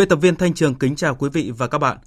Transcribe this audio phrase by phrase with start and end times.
[0.00, 1.98] Biên tập viên Thanh Trường kính chào quý vị và các bạn.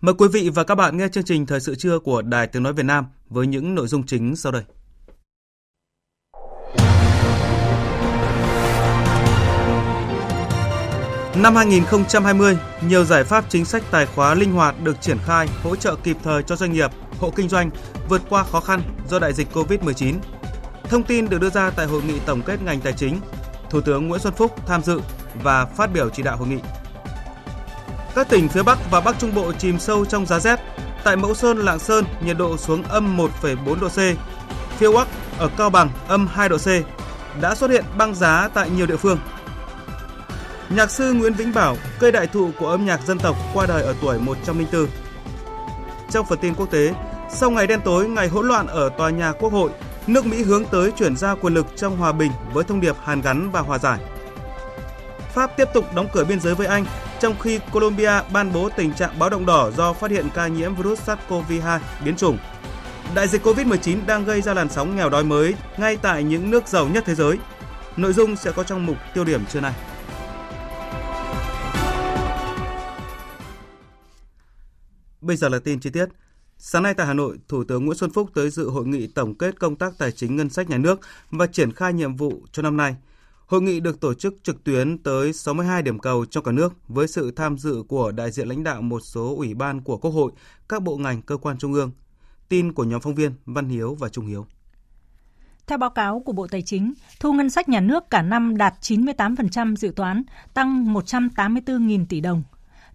[0.00, 2.62] Mời quý vị và các bạn nghe chương trình Thời sự trưa của Đài Tiếng
[2.62, 4.62] Nói Việt Nam với những nội dung chính sau đây.
[11.36, 12.58] Năm 2020,
[12.88, 16.16] nhiều giải pháp chính sách tài khóa linh hoạt được triển khai hỗ trợ kịp
[16.22, 17.70] thời cho doanh nghiệp, hộ kinh doanh
[18.08, 20.14] vượt qua khó khăn do đại dịch Covid-19.
[20.84, 23.20] Thông tin được đưa ra tại hội nghị tổng kết ngành tài chính,
[23.70, 25.00] Thủ tướng Nguyễn Xuân Phúc tham dự
[25.42, 26.58] và phát biểu chỉ đạo hội nghị.
[28.14, 30.60] Các tỉnh phía Bắc và Bắc Trung Bộ chìm sâu trong giá rét.
[31.04, 33.98] Tại Mẫu Sơn, Lạng Sơn, nhiệt độ xuống âm 1,4 độ C.
[34.78, 35.08] Phía Bắc
[35.38, 36.68] ở Cao Bằng âm 2 độ C.
[37.40, 39.18] Đã xuất hiện băng giá tại nhiều địa phương.
[40.68, 43.82] Nhạc sư Nguyễn Vĩnh Bảo, cây đại thụ của âm nhạc dân tộc qua đời
[43.82, 44.86] ở tuổi 104.
[46.10, 46.94] Trong phần tin quốc tế,
[47.30, 49.70] sau ngày đen tối, ngày hỗn loạn ở tòa nhà Quốc hội,
[50.06, 53.20] nước Mỹ hướng tới chuyển giao quyền lực trong hòa bình với thông điệp hàn
[53.20, 53.98] gắn và hòa giải.
[55.34, 56.84] Pháp tiếp tục đóng cửa biên giới với Anh
[57.20, 60.74] trong khi Colombia ban bố tình trạng báo động đỏ do phát hiện ca nhiễm
[60.74, 62.38] virus SARS-CoV-2 biến chủng.
[63.14, 66.68] Đại dịch COVID-19 đang gây ra làn sóng nghèo đói mới ngay tại những nước
[66.68, 67.38] giàu nhất thế giới.
[67.96, 69.72] Nội dung sẽ có trong mục tiêu điểm trưa nay.
[75.20, 76.06] Bây giờ là tin chi tiết.
[76.58, 79.34] Sáng nay tại Hà Nội, Thủ tướng Nguyễn Xuân Phúc tới dự hội nghị tổng
[79.34, 81.00] kết công tác tài chính ngân sách nhà nước
[81.30, 82.96] và triển khai nhiệm vụ cho năm nay–
[83.50, 87.08] Hội nghị được tổ chức trực tuyến tới 62 điểm cầu trong cả nước với
[87.08, 90.32] sự tham dự của đại diện lãnh đạo một số ủy ban của Quốc hội,
[90.68, 91.90] các bộ ngành, cơ quan trung ương.
[92.48, 94.46] Tin của nhóm phóng viên Văn Hiếu và Trung Hiếu.
[95.66, 98.74] Theo báo cáo của Bộ Tài chính, thu ngân sách nhà nước cả năm đạt
[98.80, 100.22] 98% dự toán,
[100.54, 102.42] tăng 184.000 tỷ đồng.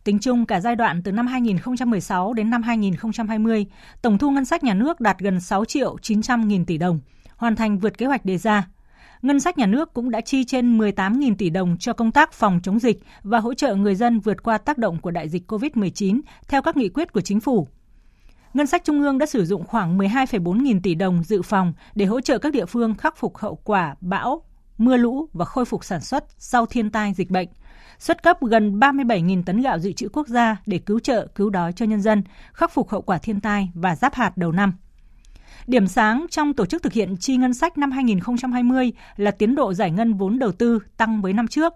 [0.04, 3.66] Tính chung cả giai đoạn từ năm 2016 đến năm 2020,
[4.02, 7.00] tổng thu ngân sách nhà nước đạt gần 6 triệu 900 nghìn tỷ đồng,
[7.36, 8.68] hoàn thành vượt kế hoạch đề ra
[9.26, 12.60] ngân sách nhà nước cũng đã chi trên 18.000 tỷ đồng cho công tác phòng
[12.64, 16.22] chống dịch và hỗ trợ người dân vượt qua tác động của đại dịch COVID-19
[16.48, 17.68] theo các nghị quyết của chính phủ.
[18.54, 22.06] Ngân sách trung ương đã sử dụng khoảng 12,4 nghìn tỷ đồng dự phòng để
[22.06, 24.42] hỗ trợ các địa phương khắc phục hậu quả bão,
[24.78, 27.48] mưa lũ và khôi phục sản xuất sau thiên tai dịch bệnh.
[28.00, 31.74] Xuất cấp gần 37.000 tấn gạo dự trữ quốc gia để cứu trợ, cứu đói
[31.74, 34.74] cho nhân dân, khắc phục hậu quả thiên tai và giáp hạt đầu năm.
[35.68, 39.74] Điểm sáng trong tổ chức thực hiện chi ngân sách năm 2020 là tiến độ
[39.74, 41.74] giải ngân vốn đầu tư tăng với năm trước.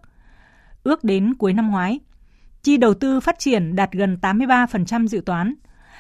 [0.83, 1.99] Ước đến cuối năm ngoái,
[2.63, 5.53] chi đầu tư phát triển đạt gần 83% dự toán.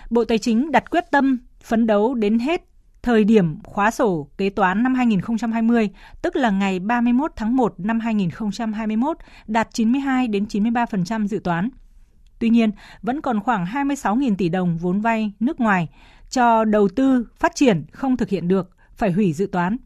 [0.09, 2.65] Bộ Tài chính đặt quyết tâm phấn đấu đến hết
[3.01, 5.89] thời điểm khóa sổ kế toán năm 2020,
[6.21, 9.17] tức là ngày 31 tháng 1 năm 2021,
[9.47, 11.69] đạt 92 đến 93% dự toán.
[12.39, 12.71] Tuy nhiên,
[13.01, 15.87] vẫn còn khoảng 26.000 tỷ đồng vốn vay nước ngoài
[16.29, 19.77] cho đầu tư phát triển không thực hiện được, phải hủy dự toán.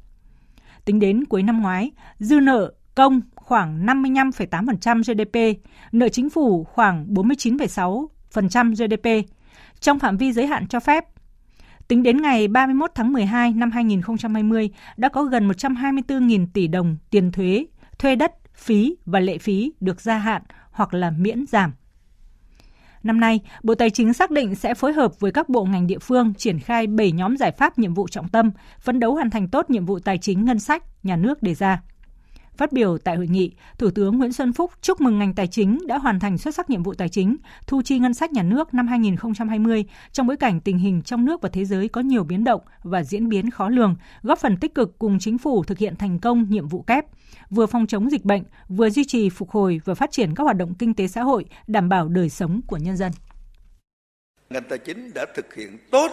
[0.86, 5.60] Tính đến cuối năm ngoái, dư nợ công khoảng 55,8% GDP,
[5.92, 9.30] nợ chính phủ khoảng 49,6% GDP,
[9.80, 11.06] trong phạm vi giới hạn cho phép.
[11.88, 17.32] Tính đến ngày 31 tháng 12 năm 2020 đã có gần 124.000 tỷ đồng tiền
[17.32, 17.66] thuế,
[18.00, 21.74] thuê đất, phí và lệ phí được gia hạn hoặc là miễn giảm.
[23.04, 26.00] Năm nay, Bộ Tài chính xác định sẽ phối hợp với các bộ ngành địa
[26.00, 29.48] phương triển khai 7 nhóm giải pháp nhiệm vụ trọng tâm, phấn đấu hoàn thành
[29.48, 31.82] tốt nhiệm vụ tài chính ngân sách nhà nước đề ra.
[32.58, 35.80] Phát biểu tại hội nghị, Thủ tướng Nguyễn Xuân Phúc chúc mừng ngành tài chính
[35.88, 38.74] đã hoàn thành xuất sắc nhiệm vụ tài chính, thu chi ngân sách nhà nước
[38.74, 42.44] năm 2020 trong bối cảnh tình hình trong nước và thế giới có nhiều biến
[42.44, 45.96] động và diễn biến khó lường, góp phần tích cực cùng chính phủ thực hiện
[45.96, 47.06] thành công nhiệm vụ kép,
[47.50, 50.58] vừa phòng chống dịch bệnh, vừa duy trì phục hồi và phát triển các hoạt
[50.58, 53.12] động kinh tế xã hội, đảm bảo đời sống của nhân dân.
[54.50, 56.12] Ngành tài chính đã thực hiện tốt,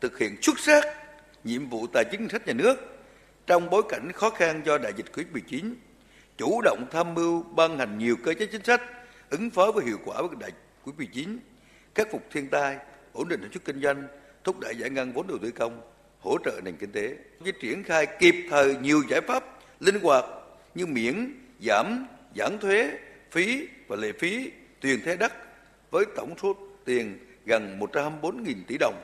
[0.00, 0.84] thực hiện xuất sắc
[1.44, 2.93] nhiệm vụ tài chính ngân sách nhà nước
[3.46, 5.74] trong bối cảnh khó khăn do đại dịch Covid-19,
[6.36, 8.82] chủ động tham mưu ban hành nhiều cơ chế chính sách
[9.30, 11.36] ứng phó với hiệu quả với đại dịch Covid-19,
[11.94, 12.76] khắc phục thiên tai,
[13.12, 14.02] ổn định sản xuất kinh doanh,
[14.44, 15.80] thúc đẩy giải ngân vốn đầu tư công,
[16.20, 19.44] hỗ trợ nền kinh tế, với triển khai kịp thời nhiều giải pháp
[19.80, 20.24] linh hoạt
[20.74, 22.06] như miễn, giảm,
[22.36, 22.98] giảm thuế,
[23.30, 24.50] phí và lệ phí
[24.80, 25.32] tiền thuê đất
[25.90, 28.94] với tổng số tiền gần 124.000 tỷ đồng,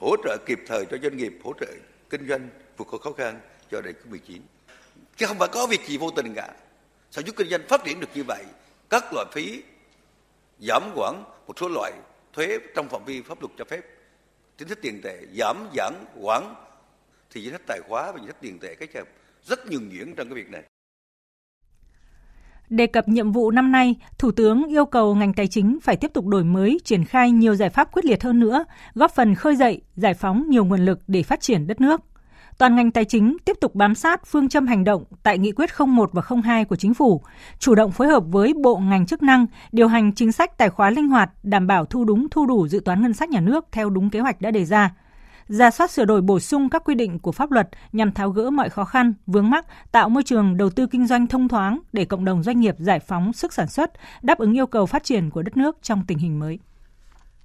[0.00, 1.66] hỗ trợ kịp thời cho doanh nghiệp hỗ trợ
[2.10, 3.40] kinh doanh vượt qua khó khăn
[3.70, 4.40] do đại dịch COVID-19.
[5.16, 6.54] Chứ không phải có việc gì vô tình cả.
[7.10, 8.44] Sản xuất kinh doanh phát triển được như vậy,
[8.90, 9.62] các loại phí
[10.58, 11.92] giảm quản một số loại
[12.32, 13.80] thuế trong phạm vi pháp luật cho phép
[14.58, 16.54] chính sách tiền tệ giảm giảm quản
[17.30, 19.06] thì chính sách tài khóa và chính sách tiền tệ cái chậm
[19.44, 20.62] rất nhường nhuyễn trong cái việc này.
[22.68, 26.10] Đề cập nhiệm vụ năm nay, Thủ tướng yêu cầu ngành tài chính phải tiếp
[26.14, 28.64] tục đổi mới, triển khai nhiều giải pháp quyết liệt hơn nữa,
[28.94, 32.00] góp phần khơi dậy, giải phóng nhiều nguồn lực để phát triển đất nước
[32.60, 35.70] toàn ngành tài chính tiếp tục bám sát phương châm hành động tại nghị quyết
[35.86, 37.22] 01 và 02 của chính phủ,
[37.58, 40.90] chủ động phối hợp với bộ ngành chức năng điều hành chính sách tài khoá
[40.90, 43.90] linh hoạt, đảm bảo thu đúng thu đủ dự toán ngân sách nhà nước theo
[43.90, 44.94] đúng kế hoạch đã đề ra.
[45.46, 48.50] Ra soát sửa đổi bổ sung các quy định của pháp luật nhằm tháo gỡ
[48.50, 52.04] mọi khó khăn, vướng mắc, tạo môi trường đầu tư kinh doanh thông thoáng để
[52.04, 53.92] cộng đồng doanh nghiệp giải phóng sức sản xuất,
[54.22, 56.58] đáp ứng yêu cầu phát triển của đất nước trong tình hình mới.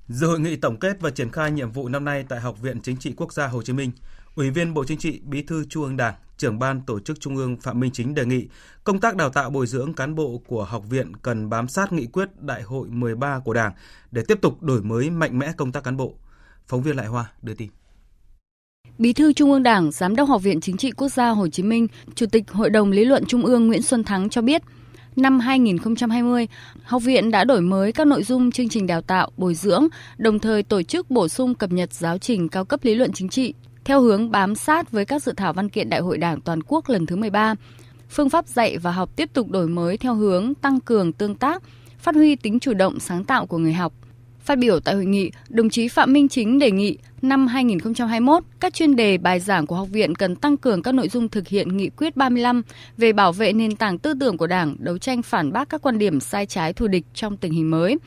[0.07, 2.81] Dự hội nghị tổng kết và triển khai nhiệm vụ năm nay tại Học viện
[2.81, 3.91] Chính trị Quốc gia Hồ Chí Minh,
[4.35, 7.35] Ủy viên Bộ Chính trị, Bí thư Trung ương Đảng, trưởng ban tổ chức Trung
[7.35, 8.47] ương Phạm Minh Chính đề nghị
[8.83, 12.05] công tác đào tạo bồi dưỡng cán bộ của học viện cần bám sát nghị
[12.05, 13.73] quyết Đại hội 13 của Đảng
[14.11, 16.13] để tiếp tục đổi mới mạnh mẽ công tác cán bộ.
[16.67, 17.69] Phóng viên Lại Hoa đưa tin.
[18.97, 21.63] Bí thư Trung ương Đảng, Giám đốc Học viện Chính trị Quốc gia Hồ Chí
[21.63, 24.61] Minh, Chủ tịch Hội đồng Lý luận Trung ương Nguyễn Xuân Thắng cho biết,
[25.15, 26.47] năm 2020,
[26.83, 29.87] học viện đã đổi mới các nội dung chương trình đào tạo, bồi dưỡng,
[30.17, 33.29] đồng thời tổ chức bổ sung cập nhật giáo trình cao cấp lý luận chính
[33.29, 33.53] trị
[33.85, 36.89] theo hướng bám sát với các dự thảo văn kiện Đại hội Đảng toàn quốc
[36.89, 37.55] lần thứ 13.
[38.09, 41.63] Phương pháp dạy và học tiếp tục đổi mới theo hướng tăng cường tương tác,
[41.99, 43.93] phát huy tính chủ động sáng tạo của người học.
[44.39, 48.73] Phát biểu tại hội nghị, đồng chí Phạm Minh Chính đề nghị năm 2021, các
[48.73, 51.77] chuyên đề bài giảng của học viện cần tăng cường các nội dung thực hiện
[51.77, 52.61] nghị quyết 35
[52.97, 55.97] về bảo vệ nền tảng tư tưởng của Đảng, đấu tranh phản bác các quan
[55.97, 57.97] điểm sai trái thù địch trong tình hình mới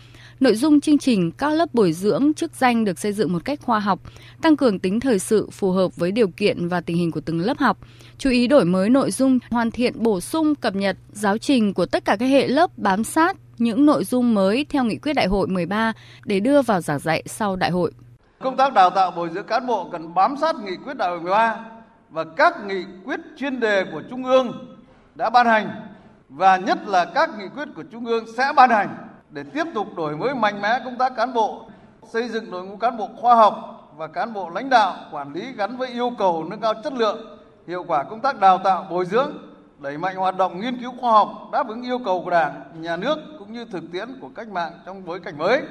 [0.41, 3.61] Nội dung chương trình các lớp bồi dưỡng chức danh được xây dựng một cách
[3.63, 3.99] khoa học,
[4.43, 7.41] tăng cường tính thời sự phù hợp với điều kiện và tình hình của từng
[7.41, 7.79] lớp học.
[8.19, 11.87] Chú ý đổi mới nội dung, hoàn thiện bổ sung cập nhật giáo trình của
[11.87, 15.27] tất cả các hệ lớp bám sát những nội dung mới theo nghị quyết đại
[15.27, 15.93] hội 13
[16.25, 17.93] để đưa vào giảng dạy sau đại hội.
[18.39, 21.21] Công tác đào tạo bồi dưỡng cán bộ cần bám sát nghị quyết đại hội
[21.21, 21.61] 13
[22.11, 24.77] và các nghị quyết chuyên đề của Trung ương
[25.15, 25.71] đã ban hành
[26.29, 29.87] và nhất là các nghị quyết của Trung ương sẽ ban hành để tiếp tục
[29.97, 31.69] đổi mới mạnh mẽ công tác cán bộ,
[32.13, 33.55] xây dựng đội ngũ cán bộ khoa học
[33.97, 37.39] và cán bộ lãnh đạo quản lý gắn với yêu cầu nâng cao chất lượng,
[37.67, 39.33] hiệu quả công tác đào tạo bồi dưỡng,
[39.79, 42.97] đẩy mạnh hoạt động nghiên cứu khoa học đáp ứng yêu cầu của Đảng, nhà
[42.97, 45.63] nước cũng như thực tiễn của cách mạng trong bối cảnh mới.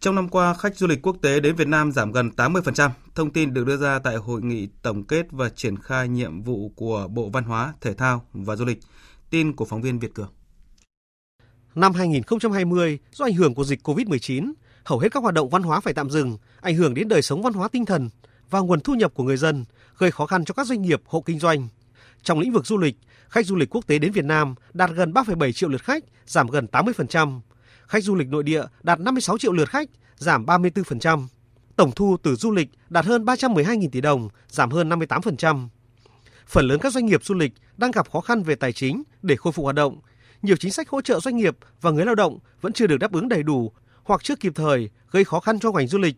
[0.00, 2.90] Trong năm qua, khách du lịch quốc tế đến Việt Nam giảm gần 80%.
[3.14, 6.72] Thông tin được đưa ra tại hội nghị tổng kết và triển khai nhiệm vụ
[6.76, 8.78] của Bộ Văn hóa, Thể thao và Du lịch.
[9.30, 10.28] Tin của phóng viên Việt Cường.
[11.74, 14.52] Năm 2020, do ảnh hưởng của dịch COVID-19,
[14.84, 17.42] hầu hết các hoạt động văn hóa phải tạm dừng, ảnh hưởng đến đời sống
[17.42, 18.10] văn hóa tinh thần
[18.50, 19.64] và nguồn thu nhập của người dân,
[19.98, 21.68] gây khó khăn cho các doanh nghiệp, hộ kinh doanh.
[22.22, 22.96] Trong lĩnh vực du lịch,
[23.28, 26.46] khách du lịch quốc tế đến Việt Nam đạt gần 3,7 triệu lượt khách, giảm
[26.46, 27.40] gần 80%.
[27.86, 31.26] Khách du lịch nội địa đạt 56 triệu lượt khách, giảm 34%.
[31.76, 35.68] Tổng thu từ du lịch đạt hơn 312.000 tỷ đồng, giảm hơn 58%.
[36.46, 39.36] Phần lớn các doanh nghiệp du lịch đang gặp khó khăn về tài chính để
[39.36, 40.00] khôi phục hoạt động,
[40.44, 43.12] nhiều chính sách hỗ trợ doanh nghiệp và người lao động vẫn chưa được đáp
[43.12, 43.72] ứng đầy đủ
[44.04, 46.16] hoặc chưa kịp thời, gây khó khăn cho ngành du lịch.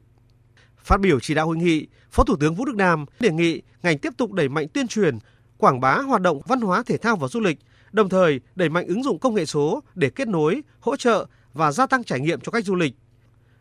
[0.78, 3.99] Phát biểu chỉ đạo hội nghị, Phó Thủ tướng Vũ Đức Đam đề nghị ngành
[3.99, 5.18] tiếp tục đẩy mạnh tuyên truyền,
[5.59, 7.59] quảng bá hoạt động văn hóa thể thao và du lịch,
[7.92, 11.73] đồng thời đẩy mạnh ứng dụng công nghệ số để kết nối, hỗ trợ và
[11.73, 12.95] gia tăng trải nghiệm cho khách du lịch.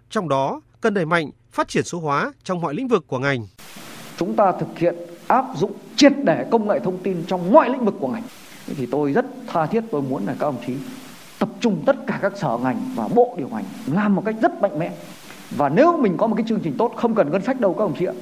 [0.10, 3.48] Trong đó, cần đẩy mạnh phát triển số hóa trong mọi lĩnh vực của ngành.
[4.17, 4.95] Chúng ta thực hiện
[5.27, 8.24] áp dụng triệt để công nghệ thông tin trong mọi lĩnh vực của ngành
[8.77, 10.74] thì tôi rất tha thiết tôi muốn là các ông chí
[11.39, 14.62] tập trung tất cả các sở ngành và bộ điều hành làm một cách rất
[14.62, 14.91] mạnh mẽ.
[15.57, 17.84] Và nếu mình có một cái chương trình tốt, không cần ngân sách đâu các
[17.84, 18.13] ông chị ạ.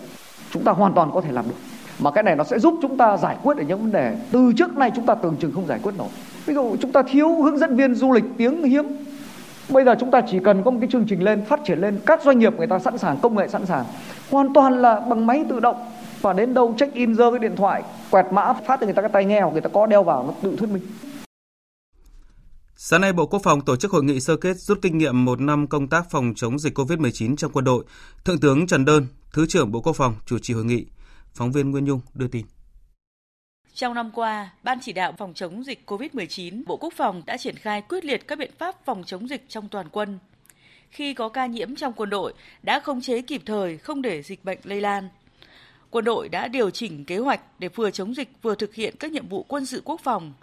[0.51, 1.55] Chúng ta hoàn toàn có thể làm được.
[1.99, 4.53] Mà cái này nó sẽ giúp chúng ta giải quyết được những vấn đề từ
[4.57, 6.07] trước nay chúng ta tưởng chừng không giải quyết nổi.
[6.45, 8.85] Ví dụ chúng ta thiếu hướng dẫn viên du lịch tiếng hiếm.
[9.69, 11.99] Bây giờ chúng ta chỉ cần có một cái chương trình lên, phát triển lên,
[12.05, 13.85] các doanh nghiệp người ta sẵn sàng, công nghệ sẵn sàng.
[14.31, 15.75] Hoàn toàn là bằng máy tự động
[16.23, 19.01] và đến đâu check in giơ cái điện thoại quẹt mã phát cho người ta
[19.01, 20.81] cái tai nghe hoặc người ta có đeo vào nó tự thuyết minh
[22.75, 25.41] Sáng nay, Bộ Quốc phòng tổ chức hội nghị sơ kết rút kinh nghiệm một
[25.41, 27.85] năm công tác phòng chống dịch COVID-19 trong quân đội.
[28.25, 30.85] Thượng tướng Trần Đơn, Thứ trưởng Bộ Quốc phòng chủ trì hội nghị.
[31.33, 32.45] Phóng viên Nguyên Nhung đưa tin.
[33.73, 37.55] Trong năm qua, Ban chỉ đạo phòng chống dịch COVID-19, Bộ Quốc phòng đã triển
[37.55, 40.19] khai quyết liệt các biện pháp phòng chống dịch trong toàn quân.
[40.89, 44.45] Khi có ca nhiễm trong quân đội, đã khống chế kịp thời không để dịch
[44.45, 45.09] bệnh lây lan
[45.93, 49.11] quân đội đã điều chỉnh kế hoạch để vừa chống dịch vừa thực hiện các
[49.11, 50.33] nhiệm vụ quân sự quốc phòng.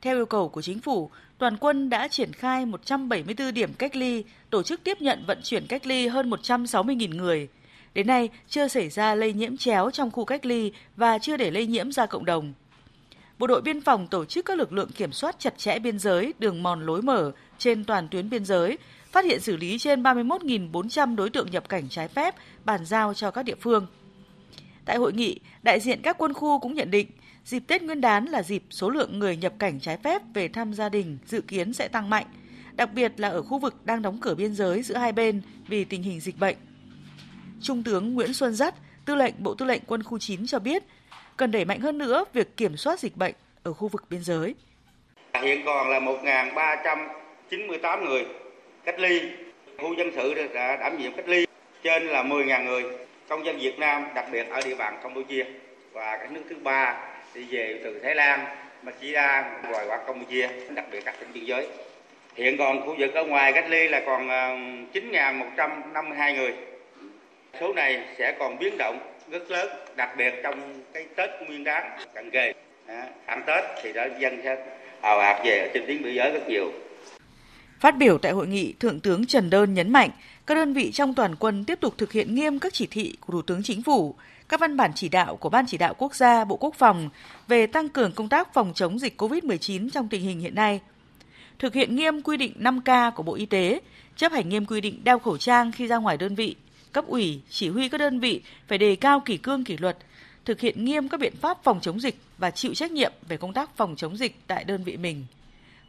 [0.00, 4.24] Theo yêu cầu của chính phủ, toàn quân đã triển khai 174 điểm cách ly,
[4.50, 7.48] tổ chức tiếp nhận vận chuyển cách ly hơn 160.000 người.
[7.94, 11.50] Đến nay, chưa xảy ra lây nhiễm chéo trong khu cách ly và chưa để
[11.50, 12.52] lây nhiễm ra cộng đồng.
[13.38, 16.34] Bộ đội biên phòng tổ chức các lực lượng kiểm soát chặt chẽ biên giới,
[16.38, 18.78] đường mòn lối mở trên toàn tuyến biên giới,
[19.12, 22.34] phát hiện xử lý trên 31.400 đối tượng nhập cảnh trái phép,
[22.64, 23.86] bàn giao cho các địa phương.
[24.84, 27.06] Tại hội nghị, đại diện các quân khu cũng nhận định,
[27.44, 30.74] dịp Tết Nguyên đán là dịp số lượng người nhập cảnh trái phép về thăm
[30.74, 32.26] gia đình dự kiến sẽ tăng mạnh,
[32.72, 35.84] đặc biệt là ở khu vực đang đóng cửa biên giới giữa hai bên vì
[35.84, 36.56] tình hình dịch bệnh.
[37.62, 38.74] Trung tướng Nguyễn Xuân Dắt,
[39.04, 40.82] Tư lệnh Bộ Tư lệnh Quân khu 9 cho biết,
[41.36, 44.54] cần đẩy mạnh hơn nữa việc kiểm soát dịch bệnh ở khu vực biên giới.
[45.42, 48.26] Hiện còn là 1.398 người
[48.84, 49.20] cách ly,
[49.78, 51.46] khu dân sự đã đảm nhiệm cách ly
[51.82, 52.82] trên là 10.000 người
[53.32, 55.44] công dân Việt Nam, đặc biệt ở địa bàn Campuchia
[55.92, 56.94] và các nước thứ ba
[57.34, 58.44] đi về từ Thái Lan,
[58.82, 61.66] Malaysia, rồi qua Campuchia, đặc biệt các tỉnh biên giới.
[62.34, 64.48] Hiện còn khu vực ở ngoài cách ly là còn ờ,
[64.92, 66.54] 9.152 người.
[67.60, 68.98] Số này sẽ còn biến động
[69.30, 72.52] rất lớn, đặc biệt trong cái Tết Nguyên đán cận kề.
[73.26, 74.56] Ăn Tết thì đã dân sẽ
[75.00, 76.72] ào ạt về trên tuyến biên giới rất nhiều.
[77.80, 80.10] Phát biểu tại hội nghị, Thượng tướng Trần Đơn nhấn mạnh,
[80.46, 83.32] các đơn vị trong toàn quân tiếp tục thực hiện nghiêm các chỉ thị của
[83.32, 84.14] Thủ tướng Chính phủ,
[84.48, 87.08] các văn bản chỉ đạo của Ban chỉ đạo quốc gia Bộ Quốc phòng
[87.48, 90.80] về tăng cường công tác phòng chống dịch COVID-19 trong tình hình hiện nay.
[91.58, 93.80] Thực hiện nghiêm quy định 5K của Bộ Y tế,
[94.16, 96.56] chấp hành nghiêm quy định đeo khẩu trang khi ra ngoài đơn vị,
[96.92, 99.96] cấp ủy, chỉ huy các đơn vị phải đề cao kỷ cương kỷ luật,
[100.44, 103.52] thực hiện nghiêm các biện pháp phòng chống dịch và chịu trách nhiệm về công
[103.52, 105.24] tác phòng chống dịch tại đơn vị mình.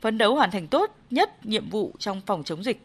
[0.01, 2.81] Phấn đấu hoàn thành tốt nhất nhiệm vụ trong phòng chống dịch.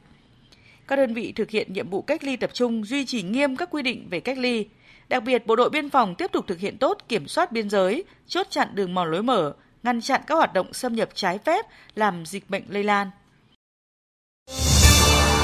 [0.89, 3.69] Các đơn vị thực hiện nhiệm vụ cách ly tập trung duy trì nghiêm các
[3.71, 4.67] quy định về cách ly.
[5.09, 8.05] Đặc biệt, Bộ đội Biên phòng tiếp tục thực hiện tốt kiểm soát biên giới,
[8.27, 9.53] chốt chặn đường mòn lối mở,
[9.83, 13.11] ngăn chặn các hoạt động xâm nhập trái phép làm dịch bệnh lây lan.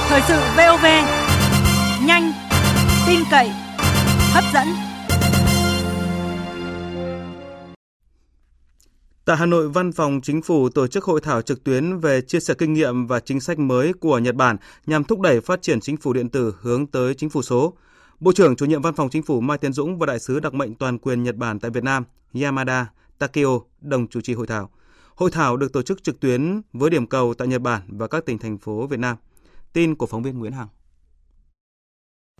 [0.09, 0.85] Thời sự VOV,
[2.07, 2.33] nhanh,
[3.07, 3.49] tin cậy,
[4.33, 4.94] hấp dẫn.
[9.27, 12.41] Tại Hà Nội, Văn phòng Chính phủ tổ chức hội thảo trực tuyến về chia
[12.41, 15.81] sẻ kinh nghiệm và chính sách mới của Nhật Bản nhằm thúc đẩy phát triển
[15.81, 17.75] chính phủ điện tử hướng tới chính phủ số.
[18.21, 20.55] Bộ trưởng chủ nhiệm Văn phòng Chính phủ Mai Tiến Dũng và đại sứ đặc
[20.55, 22.05] mệnh toàn quyền Nhật Bản tại Việt Nam
[22.43, 24.71] Yamada Takeo đồng chủ trì hội thảo.
[25.15, 28.27] Hội thảo được tổ chức trực tuyến với điểm cầu tại Nhật Bản và các
[28.27, 29.17] tỉnh thành phố Việt Nam.
[29.73, 30.69] Tin của phóng viên Nguyễn Hằng.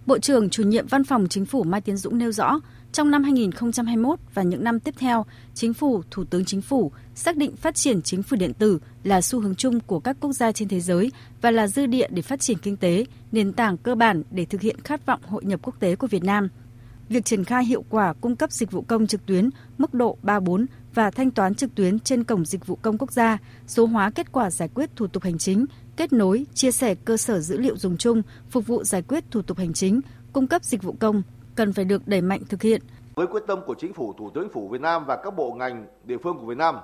[0.07, 2.61] Bộ trưởng chủ nhiệm Văn phòng Chính phủ Mai Tiến Dũng nêu rõ,
[2.93, 7.37] trong năm 2021 và những năm tiếp theo, Chính phủ, Thủ tướng Chính phủ xác
[7.37, 10.53] định phát triển chính phủ điện tử là xu hướng chung của các quốc gia
[10.53, 13.95] trên thế giới và là dư địa để phát triển kinh tế, nền tảng cơ
[13.95, 16.49] bản để thực hiện khát vọng hội nhập quốc tế của Việt Nam.
[17.09, 20.67] Việc triển khai hiệu quả cung cấp dịch vụ công trực tuyến mức độ 3-4
[20.95, 24.33] và thanh toán trực tuyến trên cổng dịch vụ công quốc gia, số hóa kết
[24.33, 25.67] quả giải quyết thủ tục hành chính,
[25.97, 29.43] kết nối, chia sẻ cơ sở dữ liệu dùng chung, phục vụ giải quyết thủ
[29.43, 30.01] tục hành chính,
[30.33, 31.23] cung cấp dịch vụ công
[31.55, 32.83] cần phải được đẩy mạnh thực hiện.
[33.15, 35.87] Với quyết tâm của Chính phủ, Thủ tướng Phủ Việt Nam và các bộ ngành
[36.05, 36.77] địa phương của Việt Nam,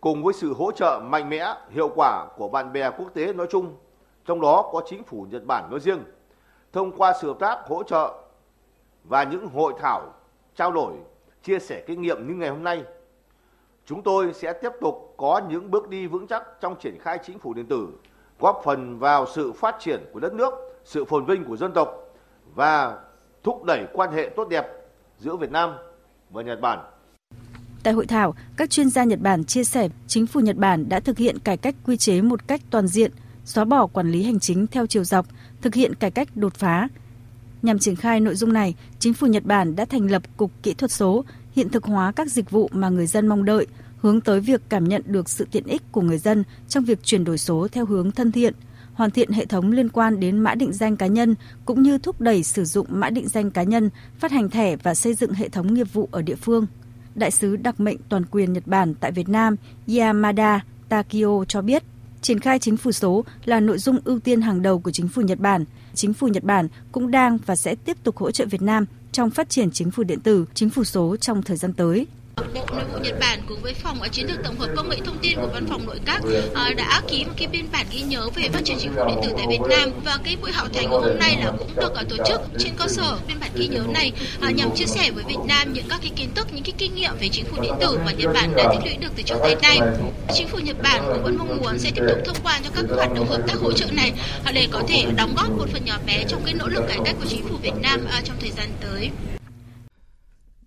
[0.00, 3.46] cùng với sự hỗ trợ mạnh mẽ, hiệu quả của bạn bè quốc tế nói
[3.50, 3.76] chung,
[4.26, 6.04] trong đó có Chính phủ Nhật Bản nói riêng,
[6.72, 8.14] thông qua sự hợp tác hỗ trợ
[9.04, 10.14] và những hội thảo
[10.56, 10.94] trao đổi,
[11.42, 12.84] chia sẻ kinh nghiệm như ngày hôm nay,
[13.86, 17.38] chúng tôi sẽ tiếp tục có những bước đi vững chắc trong triển khai chính
[17.38, 17.88] phủ điện tử,
[18.40, 20.54] góp phần vào sự phát triển của đất nước,
[20.84, 22.14] sự phồn vinh của dân tộc
[22.54, 22.98] và
[23.42, 24.66] thúc đẩy quan hệ tốt đẹp
[25.18, 25.70] giữa Việt Nam
[26.30, 26.78] và Nhật Bản.
[27.82, 31.00] Tại hội thảo, các chuyên gia Nhật Bản chia sẻ chính phủ Nhật Bản đã
[31.00, 33.12] thực hiện cải cách quy chế một cách toàn diện,
[33.44, 35.26] xóa bỏ quản lý hành chính theo chiều dọc,
[35.62, 36.88] thực hiện cải cách đột phá.
[37.62, 40.74] Nhằm triển khai nội dung này, chính phủ Nhật Bản đã thành lập Cục Kỹ
[40.74, 43.66] thuật số, hiện thực hóa các dịch vụ mà người dân mong đợi,
[44.00, 47.24] hướng tới việc cảm nhận được sự tiện ích của người dân trong việc chuyển
[47.24, 48.54] đổi số theo hướng thân thiện–
[49.00, 52.20] hoàn thiện hệ thống liên quan đến mã định danh cá nhân cũng như thúc
[52.20, 55.48] đẩy sử dụng mã định danh cá nhân, phát hành thẻ và xây dựng hệ
[55.48, 56.66] thống nghiệp vụ ở địa phương.
[57.14, 59.56] Đại sứ đặc mệnh toàn quyền Nhật Bản tại Việt Nam
[59.98, 61.82] Yamada Takio cho biết,
[62.22, 65.22] triển khai chính phủ số là nội dung ưu tiên hàng đầu của chính phủ
[65.22, 65.64] Nhật Bản.
[65.94, 69.30] Chính phủ Nhật Bản cũng đang và sẽ tiếp tục hỗ trợ Việt Nam trong
[69.30, 72.06] phát triển chính phủ điện tử, chính phủ số trong thời gian tới.
[72.54, 75.18] Bộ Nội vụ Nhật Bản cùng với phòng chiến lược tổng hợp công nghệ thông
[75.18, 76.22] tin của Văn phòng Nội các
[76.54, 79.18] ờ, đã ký một cái biên bản ghi nhớ về phát triển chính phủ điện
[79.22, 82.04] tử tại Việt Nam và cái buổi họp thành hôm nay là cũng được ờ,
[82.08, 85.24] tổ chức trên cơ sở biên bản ghi nhớ này ờ, nhằm chia sẻ với
[85.24, 87.74] Việt Nam những các cái kiến thức, những cái kinh nghiệm về chính phủ điện
[87.80, 89.78] tử mà Nhật Bản đã tích lũy được từ trước tới nay.
[90.34, 92.84] Chính phủ Nhật Bản cũng vẫn mong muốn sẽ tiếp tục thông qua cho các
[92.96, 94.12] hoạt động hợp tác hỗ trợ này
[94.54, 97.14] để có thể đóng góp một phần nhỏ bé trong cái nỗ lực cải cách
[97.18, 99.10] của chính phủ Việt Nam trong thời gian tới.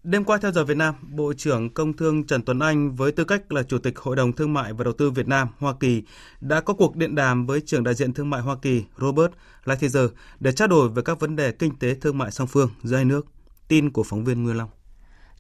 [0.04, 3.24] Đêm qua theo giờ Việt Nam, Bộ trưởng Công Thương Trần Tuấn Anh với tư
[3.24, 6.04] cách là Chủ tịch Hội đồng Thương mại và Đầu tư Việt Nam Hoa Kỳ
[6.42, 9.32] đã có cuộc điện đàm với trưởng đại diện thương mại Hoa Kỳ Robert
[9.66, 10.08] Lighthizer
[10.40, 13.06] để trao đổi về các vấn đề kinh tế thương mại song phương giữa hai
[13.06, 13.26] nước.
[13.68, 14.70] Tin của phóng viên Nguyên Long.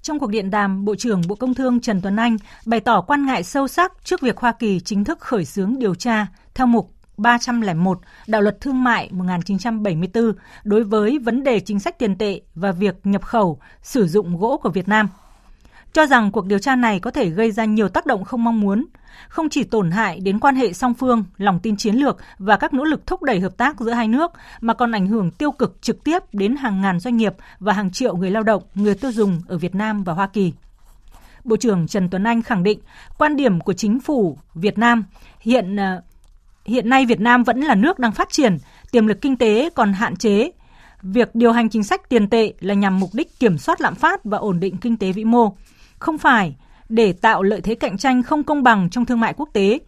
[0.01, 3.25] Trong cuộc điện đàm, Bộ trưởng Bộ Công Thương Trần Tuấn Anh bày tỏ quan
[3.25, 6.92] ngại sâu sắc trước việc Hoa Kỳ chính thức khởi xướng điều tra theo mục
[7.17, 12.71] 301 Đạo luật Thương mại 1974 đối với vấn đề chính sách tiền tệ và
[12.71, 15.09] việc nhập khẩu, sử dụng gỗ của Việt Nam.
[15.93, 18.59] Cho rằng cuộc điều tra này có thể gây ra nhiều tác động không mong
[18.59, 18.85] muốn,
[19.27, 22.73] không chỉ tổn hại đến quan hệ song phương, lòng tin chiến lược và các
[22.73, 25.81] nỗ lực thúc đẩy hợp tác giữa hai nước, mà còn ảnh hưởng tiêu cực
[25.81, 29.11] trực tiếp đến hàng ngàn doanh nghiệp và hàng triệu người lao động, người tiêu
[29.11, 30.53] dùng ở Việt Nam và Hoa Kỳ.
[31.43, 32.79] Bộ trưởng Trần Tuấn Anh khẳng định
[33.17, 35.03] quan điểm của chính phủ Việt Nam
[35.39, 36.01] hiện ờ,
[36.65, 38.57] Hiện nay Việt Nam vẫn là nước đang phát triển,
[38.91, 40.51] tiềm lực kinh tế còn hạn chế.
[41.01, 44.23] Việc điều hành chính sách tiền tệ là nhằm mục đích kiểm soát lạm phát
[44.23, 45.55] và ổn định kinh tế vĩ mô,
[45.99, 46.55] không phải
[46.89, 49.79] để tạo lợi thế cạnh tranh không công bằng trong thương mại quốc tế.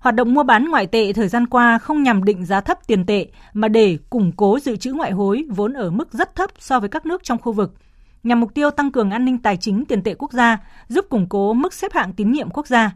[0.00, 3.06] Hoạt động mua bán ngoại tệ thời gian qua không nhằm định giá thấp tiền
[3.06, 6.80] tệ mà để củng cố dự trữ ngoại hối vốn ở mức rất thấp so
[6.80, 7.74] với các nước trong khu vực,
[8.22, 10.58] nhằm mục tiêu tăng cường an ninh tài chính tiền tệ quốc gia,
[10.88, 12.90] giúp củng cố mức xếp hạng tín nhiệm quốc gia.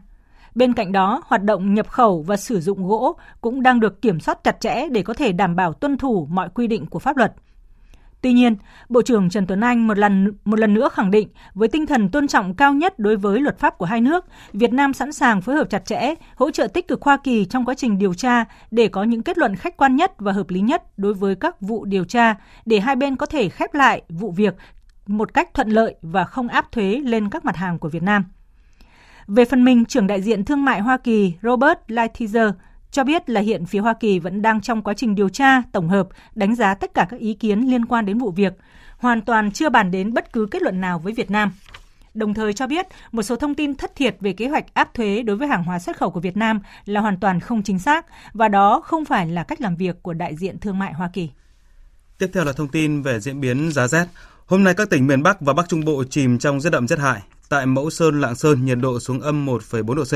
[0.57, 4.19] Bên cạnh đó, hoạt động nhập khẩu và sử dụng gỗ cũng đang được kiểm
[4.19, 7.17] soát chặt chẽ để có thể đảm bảo tuân thủ mọi quy định của pháp
[7.17, 7.33] luật.
[8.21, 8.55] Tuy nhiên,
[8.89, 12.09] Bộ trưởng Trần Tuấn Anh một lần một lần nữa khẳng định với tinh thần
[12.09, 15.41] tôn trọng cao nhất đối với luật pháp của hai nước, Việt Nam sẵn sàng
[15.41, 18.45] phối hợp chặt chẽ, hỗ trợ tích cực Hoa Kỳ trong quá trình điều tra
[18.71, 21.61] để có những kết luận khách quan nhất và hợp lý nhất đối với các
[21.61, 22.35] vụ điều tra
[22.65, 24.55] để hai bên có thể khép lại vụ việc
[25.07, 28.23] một cách thuận lợi và không áp thuế lên các mặt hàng của Việt Nam.
[29.27, 32.51] Về phần mình, trưởng đại diện thương mại Hoa Kỳ Robert Lighthizer
[32.91, 35.89] cho biết là hiện phía Hoa Kỳ vẫn đang trong quá trình điều tra, tổng
[35.89, 38.53] hợp, đánh giá tất cả các ý kiến liên quan đến vụ việc,
[38.97, 41.51] hoàn toàn chưa bàn đến bất cứ kết luận nào với Việt Nam.
[42.13, 45.23] Đồng thời cho biết một số thông tin thất thiệt về kế hoạch áp thuế
[45.23, 48.05] đối với hàng hóa xuất khẩu của Việt Nam là hoàn toàn không chính xác
[48.33, 51.29] và đó không phải là cách làm việc của đại diện thương mại Hoa Kỳ.
[52.17, 54.05] Tiếp theo là thông tin về diễn biến giá rét.
[54.45, 56.99] Hôm nay các tỉnh miền Bắc và Bắc Trung Bộ chìm trong rét đậm rét
[56.99, 57.21] hại.
[57.49, 60.13] Tại Mẫu Sơn, Lạng Sơn nhiệt độ xuống âm 1,4 độ C.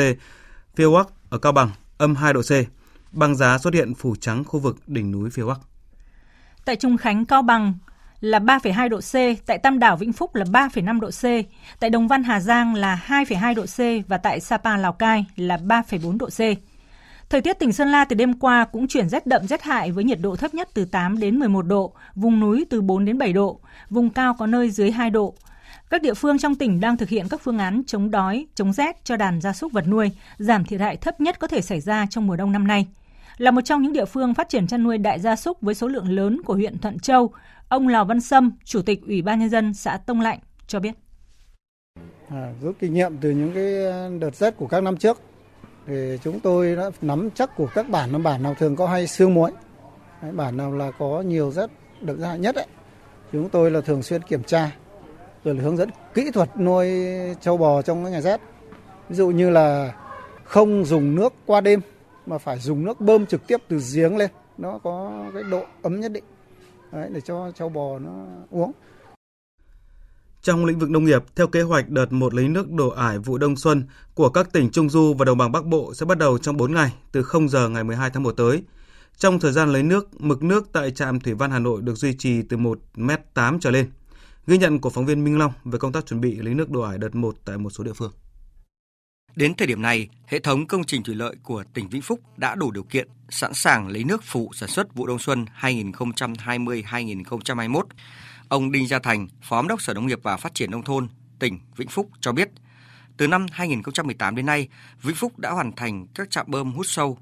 [0.75, 2.51] Phía Bắc ở Cao Bằng âm 2 độ C.
[3.11, 5.59] Băng giá xuất hiện phủ trắng khu vực đỉnh núi phía Bắc.
[6.65, 7.73] Tại Trung Khánh, Cao Bằng
[8.19, 11.23] là 3,2 độ C, tại Tam Đảo Vĩnh Phúc là 3,5 độ C,
[11.79, 15.57] tại Đồng Văn Hà Giang là 2,2 độ C và tại Sapa Lào Cai là
[15.57, 16.39] 3,4 độ C.
[17.29, 20.03] Thời tiết tỉnh Sơn La từ đêm qua cũng chuyển rét đậm rét hại với
[20.03, 23.33] nhiệt độ thấp nhất từ 8 đến 11 độ, vùng núi từ 4 đến 7
[23.33, 25.35] độ, vùng cao có nơi dưới 2 độ.
[25.91, 29.05] Các địa phương trong tỉnh đang thực hiện các phương án chống đói, chống rét
[29.05, 32.05] cho đàn gia súc vật nuôi, giảm thiệt hại thấp nhất có thể xảy ra
[32.09, 32.87] trong mùa đông năm nay.
[33.37, 35.87] Là một trong những địa phương phát triển chăn nuôi đại gia súc với số
[35.87, 37.33] lượng lớn của huyện Thuận Châu,
[37.69, 40.93] ông Lào Văn Sâm, Chủ tịch Ủy ban Nhân dân xã Tông Lạnh cho biết.
[42.29, 43.73] À, rút kinh nghiệm từ những cái
[44.19, 45.21] đợt rét của các năm trước,
[45.87, 49.33] thì chúng tôi đã nắm chắc của các bản bản nào thường có hay sương
[49.33, 49.51] muối,
[50.31, 51.69] bản nào là có nhiều rét
[52.01, 52.67] được hại nhất ấy.
[53.31, 54.71] Chúng tôi là thường xuyên kiểm tra
[55.43, 56.87] rồi là hướng dẫn kỹ thuật nuôi
[57.41, 58.41] châu bò trong cái ngày rét.
[59.09, 59.93] Ví dụ như là
[60.43, 61.81] không dùng nước qua đêm
[62.25, 65.99] mà phải dùng nước bơm trực tiếp từ giếng lên, nó có cái độ ấm
[65.99, 66.23] nhất định
[66.91, 68.71] Đấy, để cho châu bò nó uống.
[70.41, 73.37] Trong lĩnh vực nông nghiệp, theo kế hoạch đợt một lấy nước đổ ải vụ
[73.37, 76.37] đông xuân của các tỉnh Trung Du và Đồng bằng Bắc Bộ sẽ bắt đầu
[76.37, 78.63] trong 4 ngày, từ 0 giờ ngày 12 tháng 1 tới.
[79.17, 82.15] Trong thời gian lấy nước, mực nước tại trạm Thủy văn Hà Nội được duy
[82.17, 83.89] trì từ 1m8 trở lên.
[84.47, 86.81] Ghi nhận của phóng viên Minh Long về công tác chuẩn bị lấy nước đổ
[86.81, 88.11] ải đợt 1 tại một số địa phương.
[89.35, 92.55] Đến thời điểm này, hệ thống công trình thủy lợi của tỉnh Vĩnh Phúc đã
[92.55, 97.83] đủ điều kiện sẵn sàng lấy nước phụ sản xuất vụ đông xuân 2020-2021.
[98.49, 101.07] Ông Đinh Gia Thành, Phó Giám đốc Sở Nông nghiệp và Phát triển Nông thôn
[101.39, 102.49] tỉnh Vĩnh Phúc cho biết,
[103.17, 104.67] từ năm 2018 đến nay,
[105.01, 107.17] Vĩnh Phúc đã hoàn thành các trạm bơm hút sâu.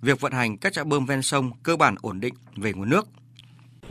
[0.00, 3.08] Việc vận hành các trạm bơm ven sông cơ bản ổn định về nguồn nước–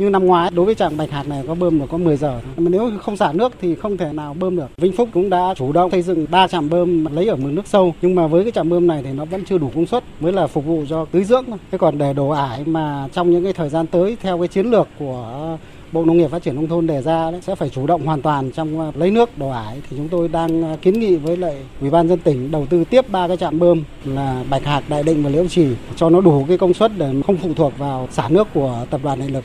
[0.01, 2.39] như năm ngoái đối với trạm Bạch Hạc này có bơm được có 10 giờ
[2.43, 2.53] thôi.
[2.57, 4.67] Mà nếu không xả nước thì không thể nào bơm được.
[4.77, 7.67] Vĩnh Phúc cũng đã chủ động xây dựng 3 trạm bơm lấy ở mực nước
[7.67, 10.03] sâu nhưng mà với cái trạm bơm này thì nó vẫn chưa đủ công suất
[10.19, 11.57] mới là phục vụ cho tưới dưỡng thôi.
[11.71, 14.65] Thế còn để đổ ải mà trong những cái thời gian tới theo cái chiến
[14.65, 15.57] lược của
[15.91, 18.21] Bộ Nông nghiệp Phát triển Nông thôn đề ra đấy, sẽ phải chủ động hoàn
[18.21, 21.37] toàn trong à, lấy nước đổ ải thì chúng tôi đang à, kiến nghị với
[21.37, 24.83] lại Ủy ban dân tỉnh đầu tư tiếp ba cái trạm bơm là Bạch Hạc,
[24.89, 27.77] Đại Định và Liễu Trì cho nó đủ cái công suất để không phụ thuộc
[27.77, 29.43] vào xả nước của tập đoàn điện lực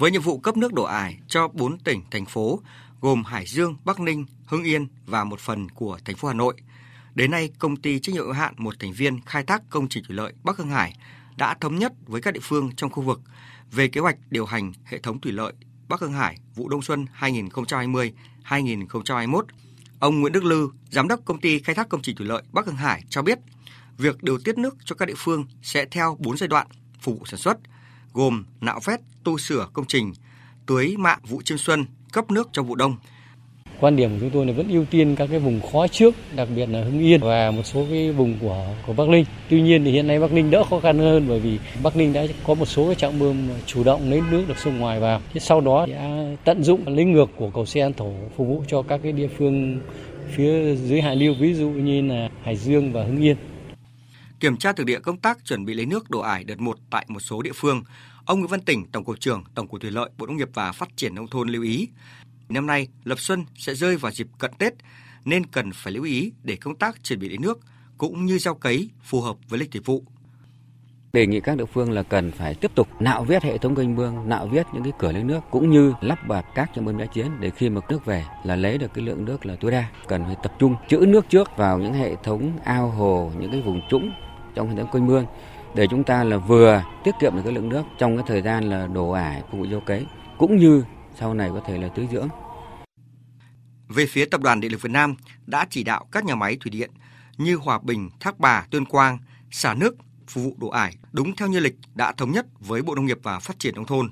[0.00, 2.60] với nhiệm vụ cấp nước đổ ải cho 4 tỉnh, thành phố
[3.00, 6.54] gồm Hải Dương, Bắc Ninh, Hưng Yên và một phần của thành phố Hà Nội.
[7.14, 10.04] Đến nay, công ty trách nhiệm hữu hạn một thành viên khai thác công trình
[10.04, 10.96] thủy lợi Bắc Hưng Hải
[11.36, 13.20] đã thống nhất với các địa phương trong khu vực
[13.70, 15.52] về kế hoạch điều hành hệ thống thủy lợi
[15.88, 19.42] Bắc Hưng Hải vụ đông xuân 2020-2021
[19.98, 22.66] Ông Nguyễn Đức Lư, giám đốc công ty khai thác công trình thủy lợi Bắc
[22.66, 23.38] Hưng Hải cho biết,
[23.98, 26.66] việc điều tiết nước cho các địa phương sẽ theo 4 giai đoạn
[27.00, 27.58] phục vụ sản xuất,
[28.12, 30.12] gồm nạo vét, tu sửa công trình,
[30.66, 32.96] tưới mạ vụ chiêm xuân, cấp nước cho vụ đông.
[33.80, 36.48] Quan điểm của chúng tôi là vẫn ưu tiên các cái vùng khó trước, đặc
[36.56, 39.24] biệt là Hưng Yên và một số cái vùng của của Bắc Ninh.
[39.50, 42.12] Tuy nhiên thì hiện nay Bắc Ninh đỡ khó khăn hơn bởi vì Bắc Ninh
[42.12, 45.20] đã có một số cái trạm bơm chủ động lấy nước được sông ngoài vào.
[45.32, 48.64] Thế sau đó đã tận dụng lấy ngược của cầu xe An Thổ phục vụ
[48.68, 49.80] cho các cái địa phương
[50.34, 53.36] phía dưới hạ lưu ví dụ như là Hải Dương và Hưng Yên.
[54.40, 57.06] Kiểm tra thực địa công tác chuẩn bị lấy nước đổ ải đợt 1 tại
[57.08, 57.82] một số địa phương,
[58.24, 60.72] ông Nguyễn Văn Tỉnh, Tổng cục trưởng Tổng cục Thủy lợi, Bộ Nông nghiệp và
[60.72, 61.88] Phát triển nông thôn lưu ý,
[62.48, 64.72] năm nay lập xuân sẽ rơi vào dịp cận Tết
[65.24, 67.60] nên cần phải lưu ý để công tác chuẩn bị lấy nước
[67.98, 70.04] cũng như gieo cấy phù hợp với lịch thời vụ.
[71.12, 73.96] Đề nghị các địa phương là cần phải tiếp tục nạo vét hệ thống kênh
[73.96, 76.98] mương, nạo vét những cái cửa lấy nước cũng như lắp bạt các trạm bơm
[76.98, 79.70] đá chiến để khi mà nước về là lấy được cái lượng nước là tối
[79.70, 79.88] đa.
[80.08, 83.62] Cần phải tập trung trữ nước trước vào những hệ thống ao hồ, những cái
[83.62, 84.12] vùng trũng
[84.54, 85.26] trong hệ thống kênh mương
[85.74, 88.70] để chúng ta là vừa tiết kiệm được cái lượng nước trong cái thời gian
[88.70, 90.06] là đổ ải phục vụ gieo cấy
[90.38, 90.84] cũng như
[91.18, 92.28] sau này có thể là tưới dưỡng.
[93.88, 95.14] Về phía Tập đoàn Điện lực Việt Nam
[95.46, 96.90] đã chỉ đạo các nhà máy thủy điện
[97.36, 99.18] như Hòa Bình, Thác Bà, Tuyên Quang
[99.50, 99.96] xả nước
[100.28, 103.18] phục vụ đổ ải đúng theo như lịch đã thống nhất với Bộ Nông nghiệp
[103.22, 104.10] và Phát triển nông thôn.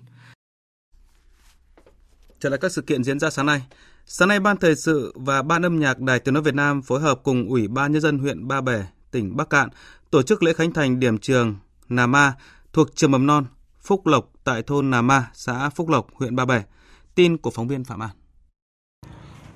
[2.40, 3.62] Trở lại các sự kiện diễn ra sáng nay.
[4.07, 7.01] Sáng nay, Ban Thời sự và Ban âm nhạc Đài Tiếng Nói Việt Nam phối
[7.01, 9.68] hợp cùng Ủy ban Nhân dân huyện Ba Bể, tỉnh Bắc Cạn
[10.11, 11.57] tổ chức lễ khánh thành điểm trường
[11.88, 12.33] Nà Ma
[12.73, 13.44] thuộc trường mầm non
[13.81, 16.62] Phúc Lộc tại thôn Nà Ma, xã Phúc Lộc, huyện Ba Bể.
[17.14, 18.11] Tin của phóng viên Phạm An.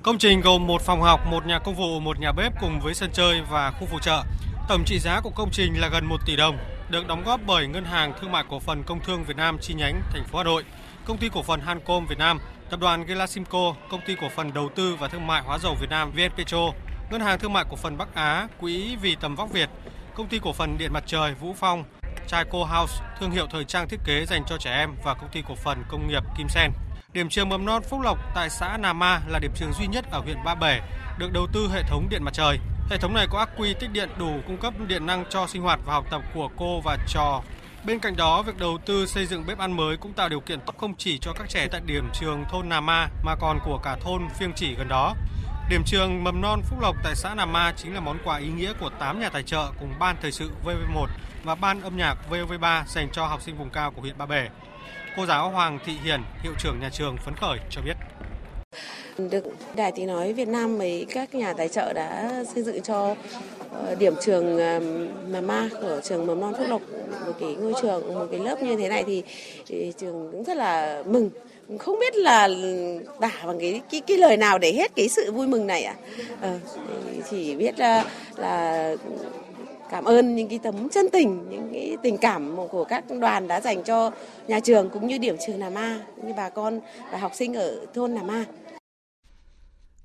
[0.03, 2.93] Công trình gồm một phòng học, một nhà công vụ, một nhà bếp cùng với
[2.93, 4.23] sân chơi và khu phụ trợ.
[4.69, 6.57] Tổng trị giá của công trình là gần 1 tỷ đồng,
[6.89, 9.73] được đóng góp bởi Ngân hàng Thương mại Cổ phần Công thương Việt Nam chi
[9.73, 10.63] nhánh thành phố Hà Nội,
[11.05, 12.39] Công ty Cổ phần Hancom Việt Nam,
[12.69, 15.89] Tập đoàn Gelasimco, Công ty Cổ phần Đầu tư và Thương mại Hóa dầu Việt
[15.89, 16.71] Nam VNPetro,
[17.09, 19.69] Ngân hàng Thương mại Cổ phần Bắc Á, Quỹ vì tầm vóc Việt,
[20.15, 21.83] Công ty Cổ phần Điện mặt trời Vũ Phong,
[22.27, 25.43] Chaco House, thương hiệu thời trang thiết kế dành cho trẻ em và Công ty
[25.47, 26.71] Cổ phần Công nghiệp Kim Sen.
[27.13, 30.05] Điểm trường mầm non Phúc Lộc tại xã Nà Ma là điểm trường duy nhất
[30.11, 30.79] ở huyện Ba Bể,
[31.17, 32.59] được đầu tư hệ thống điện mặt trời.
[32.89, 35.61] Hệ thống này có ắc quy tích điện đủ cung cấp điện năng cho sinh
[35.61, 37.41] hoạt và học tập của cô và trò.
[37.85, 40.59] Bên cạnh đó, việc đầu tư xây dựng bếp ăn mới cũng tạo điều kiện
[40.59, 43.77] tốt không chỉ cho các trẻ tại điểm trường thôn Nà Ma mà còn của
[43.83, 45.13] cả thôn Phiêng Chỉ gần đó.
[45.69, 48.47] Điểm trường mầm non Phúc Lộc tại xã Nà Ma chính là món quà ý
[48.47, 51.07] nghĩa của 8 nhà tài trợ cùng ban thời sự VV1
[51.43, 54.49] và ban âm nhạc VV3 dành cho học sinh vùng cao của huyện Ba Bể.
[55.17, 57.93] Cô giáo Hoàng Thị Hiền, hiệu trưởng nhà trường phấn khởi cho biết.
[59.17, 59.43] Được
[59.75, 63.15] Đài Tiếng Nói Việt Nam với các nhà tài trợ đã xây dựng cho
[63.71, 64.79] ờ, điểm trường ờ,
[65.29, 66.81] Mama của trường mầm non Phúc Lộc
[67.25, 69.23] một cái ngôi trường một cái lớp như thế này thì,
[69.67, 71.29] thì trường cũng rất là mừng
[71.79, 72.49] không biết là
[73.19, 75.95] tả bằng cái cái cái lời nào để hết cái sự vui mừng này ạ
[76.41, 76.59] ờ, à?
[77.29, 78.05] chỉ biết là
[78.37, 78.95] là
[79.93, 83.61] cảm ơn những cái tấm chân tình, những cái tình cảm của các đoàn đã
[83.61, 84.11] dành cho
[84.47, 86.79] nhà trường cũng như điểm trường Nà Ma như bà con
[87.11, 88.45] và học sinh ở thôn Nà Ma.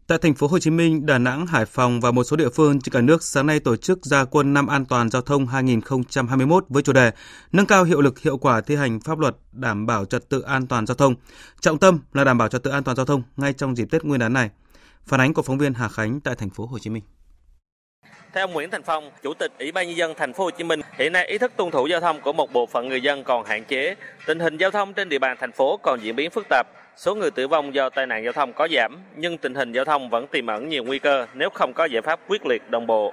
[0.09, 2.81] Tại thành phố Hồ Chí Minh, Đà Nẵng, Hải Phòng và một số địa phương
[2.81, 6.65] trên cả nước sáng nay tổ chức gia quân năm an toàn giao thông 2021
[6.69, 7.11] với chủ đề
[7.53, 10.67] nâng cao hiệu lực hiệu quả thi hành pháp luật đảm bảo trật tự an
[10.67, 11.15] toàn giao thông.
[11.61, 14.05] Trọng tâm là đảm bảo trật tự an toàn giao thông ngay trong dịp Tết
[14.05, 14.51] Nguyên đán này.
[15.07, 17.03] Phản ánh của phóng viên Hà Khánh tại thành phố Hồ Chí Minh.
[18.35, 20.81] Theo Nguyễn Thành Phong, Chủ tịch Ủy ban nhân dân thành phố Hồ Chí Minh,
[20.99, 23.47] hiện nay ý thức tuân thủ giao thông của một bộ phận người dân còn
[23.47, 23.95] hạn chế.
[24.27, 26.67] Tình hình giao thông trên địa bàn thành phố còn diễn biến phức tạp.
[26.99, 29.85] Số người tử vong do tai nạn giao thông có giảm, nhưng tình hình giao
[29.85, 32.87] thông vẫn tiềm ẩn nhiều nguy cơ nếu không có giải pháp quyết liệt đồng
[32.87, 33.13] bộ.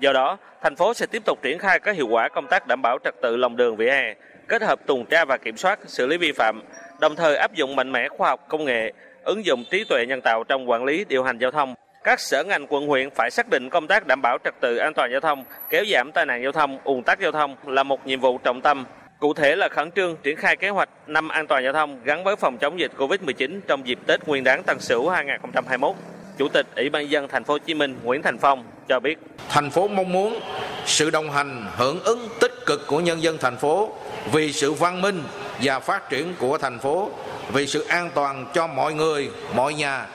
[0.00, 2.82] Do đó, thành phố sẽ tiếp tục triển khai có hiệu quả công tác đảm
[2.82, 4.14] bảo trật tự lòng đường vỉa hè,
[4.48, 6.62] kết hợp tuần tra và kiểm soát, xử lý vi phạm,
[7.00, 8.92] đồng thời áp dụng mạnh mẽ khoa học công nghệ,
[9.24, 11.74] ứng dụng trí tuệ nhân tạo trong quản lý điều hành giao thông.
[12.04, 14.94] Các sở ngành quận huyện phải xác định công tác đảm bảo trật tự an
[14.94, 18.06] toàn giao thông, kéo giảm tai nạn giao thông, ùn tắc giao thông là một
[18.06, 18.84] nhiệm vụ trọng tâm.
[19.18, 22.24] Cụ thể là khẩn trương triển khai kế hoạch năm an toàn giao thông gắn
[22.24, 25.96] với phòng chống dịch Covid-19 trong dịp Tết Nguyên đán Tân Sửu 2021.
[26.38, 29.00] Chủ tịch Ủy ban nhân dân thành phố Hồ Chí Minh Nguyễn Thành Phong cho
[29.00, 30.40] biết: Thành phố mong muốn
[30.86, 33.92] sự đồng hành, hưởng ứng tích cực của nhân dân thành phố
[34.32, 35.22] vì sự văn minh
[35.62, 37.10] và phát triển của thành phố,
[37.52, 40.06] vì sự an toàn cho mọi người, mọi nhà,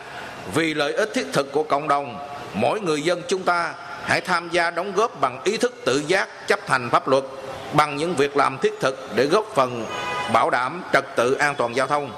[0.56, 4.50] vì lợi ích thiết thực của cộng đồng, mỗi người dân chúng ta hãy tham
[4.52, 7.24] gia đóng góp bằng ý thức tự giác chấp hành pháp luật
[7.76, 9.86] bằng những việc làm thiết thực để góp phần
[10.34, 12.12] bảo đảm trật tự an toàn giao thông.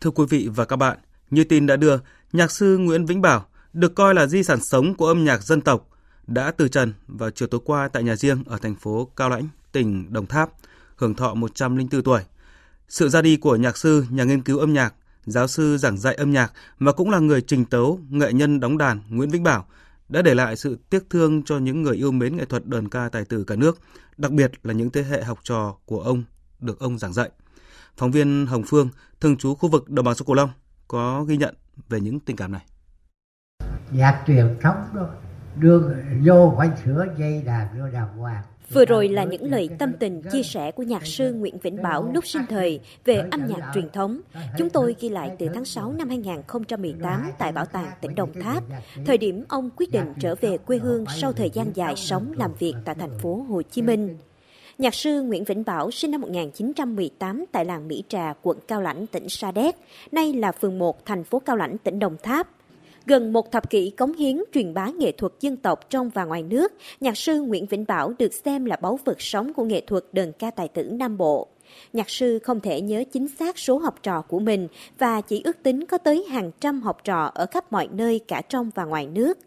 [0.00, 0.98] Thưa quý vị và các bạn,
[1.30, 1.98] như tin đã đưa,
[2.32, 5.60] nhạc sư Nguyễn Vĩnh Bảo được coi là di sản sống của âm nhạc dân
[5.60, 5.88] tộc
[6.26, 9.48] đã từ trần vào chiều tối qua tại nhà riêng ở thành phố Cao Lãnh,
[9.72, 10.50] tỉnh Đồng Tháp,
[10.96, 12.20] hưởng thọ 104 tuổi.
[12.88, 14.94] Sự ra đi của nhạc sư, nhà nghiên cứu âm nhạc,
[15.26, 18.78] giáo sư giảng dạy âm nhạc và cũng là người trình tấu, nghệ nhân đóng
[18.78, 19.66] đàn Nguyễn Vĩnh Bảo
[20.08, 23.08] đã để lại sự tiếc thương cho những người yêu mến nghệ thuật đờn ca
[23.08, 23.78] tài tử cả nước,
[24.16, 26.24] đặc biệt là những thế hệ học trò của ông
[26.60, 27.30] được ông giảng dạy.
[27.96, 28.88] Phóng viên Hồng Phương,
[29.20, 30.50] thường trú khu vực đồng bằng sông Cửu Long
[30.88, 31.54] có ghi nhận
[31.88, 32.64] về những tình cảm này.
[33.90, 35.08] Nhạc truyền thống đó,
[35.56, 39.92] đưa vô phải sửa dây đàn vô đàng hoàng Vừa rồi là những lời tâm
[40.00, 43.70] tình chia sẻ của nhạc sư Nguyễn Vĩnh Bảo lúc sinh thời về âm nhạc
[43.74, 44.20] truyền thống.
[44.58, 48.64] Chúng tôi ghi lại từ tháng 6 năm 2018 tại Bảo tàng tỉnh Đồng Tháp,
[49.06, 52.54] thời điểm ông quyết định trở về quê hương sau thời gian dài sống làm
[52.58, 54.16] việc tại thành phố Hồ Chí Minh.
[54.78, 59.06] Nhạc sư Nguyễn Vĩnh Bảo sinh năm 1918 tại làng Mỹ Trà, quận Cao Lãnh,
[59.06, 59.76] tỉnh Sa Đéc,
[60.12, 62.48] nay là phường 1, thành phố Cao Lãnh, tỉnh Đồng Tháp.
[63.08, 66.42] Gần một thập kỷ cống hiến truyền bá nghệ thuật dân tộc trong và ngoài
[66.42, 70.04] nước, nhạc sư Nguyễn Vĩnh Bảo được xem là báu vật sống của nghệ thuật
[70.12, 71.48] đờn ca tài tử Nam Bộ.
[71.92, 74.68] Nhạc sư không thể nhớ chính xác số học trò của mình
[74.98, 78.42] và chỉ ước tính có tới hàng trăm học trò ở khắp mọi nơi cả
[78.48, 79.38] trong và ngoài nước.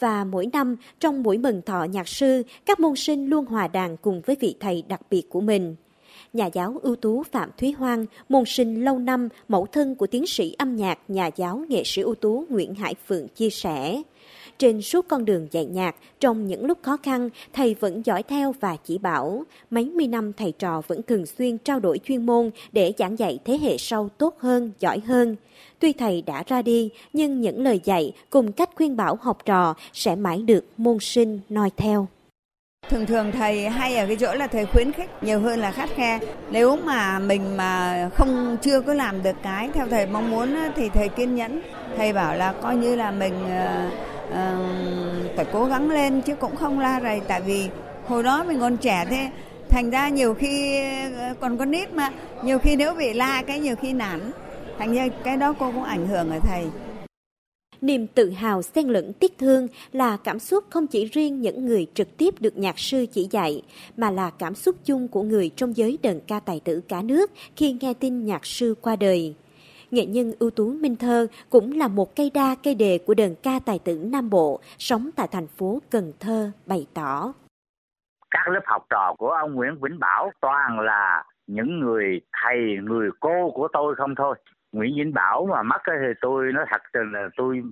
[0.00, 3.96] Và mỗi năm, trong buổi mừng thọ nhạc sư, các môn sinh luôn hòa đàn
[3.96, 5.76] cùng với vị thầy đặc biệt của mình–
[6.32, 10.26] nhà giáo ưu tú Phạm Thúy Hoang, môn sinh lâu năm, mẫu thân của tiến
[10.26, 14.02] sĩ âm nhạc, nhà giáo nghệ sĩ ưu tú Nguyễn Hải Phượng chia sẻ.
[14.58, 18.54] Trên suốt con đường dạy nhạc, trong những lúc khó khăn, thầy vẫn dõi theo
[18.60, 19.44] và chỉ bảo.
[19.70, 23.38] Mấy mươi năm thầy trò vẫn thường xuyên trao đổi chuyên môn để giảng dạy
[23.44, 25.36] thế hệ sau tốt hơn, giỏi hơn.
[25.78, 29.74] Tuy thầy đã ra đi, nhưng những lời dạy cùng cách khuyên bảo học trò
[29.92, 32.08] sẽ mãi được môn sinh noi theo.
[32.90, 35.88] Thường thường thầy hay ở cái chỗ là thầy khuyến khích nhiều hơn là khắt
[35.96, 36.18] khe.
[36.50, 40.88] Nếu mà mình mà không chưa có làm được cái theo thầy mong muốn thì
[40.88, 41.60] thầy kiên nhẫn.
[41.96, 43.92] Thầy bảo là coi như là mình uh,
[44.28, 47.68] uh, phải cố gắng lên chứ cũng không la rầy tại vì
[48.06, 49.30] hồi đó mình còn trẻ thế
[49.68, 50.80] thành ra nhiều khi
[51.18, 52.10] ờ, còn con nít mà
[52.42, 54.30] nhiều khi nếu bị la cái nhiều khi nản
[54.78, 56.64] thành ra cái đó cô cũng ảnh hưởng ở thầy
[57.80, 61.86] Niềm tự hào xen lẫn tiếc thương là cảm xúc không chỉ riêng những người
[61.94, 63.62] trực tiếp được nhạc sư chỉ dạy,
[63.96, 67.30] mà là cảm xúc chung của người trong giới đờn ca tài tử cả nước
[67.56, 69.34] khi nghe tin nhạc sư qua đời.
[69.90, 73.34] Nghệ nhân ưu tú Minh Thơ cũng là một cây đa cây đề của đờn
[73.42, 77.32] ca tài tử Nam Bộ, sống tại thành phố Cần Thơ, bày tỏ.
[78.30, 83.10] Các lớp học trò của ông Nguyễn Vĩnh Bảo toàn là những người thầy, người
[83.20, 84.34] cô của tôi không thôi.
[84.72, 87.62] Nguyễn Vĩnh Bảo mà mất thì tôi nói thật là tôi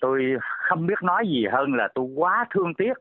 [0.00, 0.22] tôi
[0.68, 2.92] không biết nói gì hơn là tôi quá thương tiếc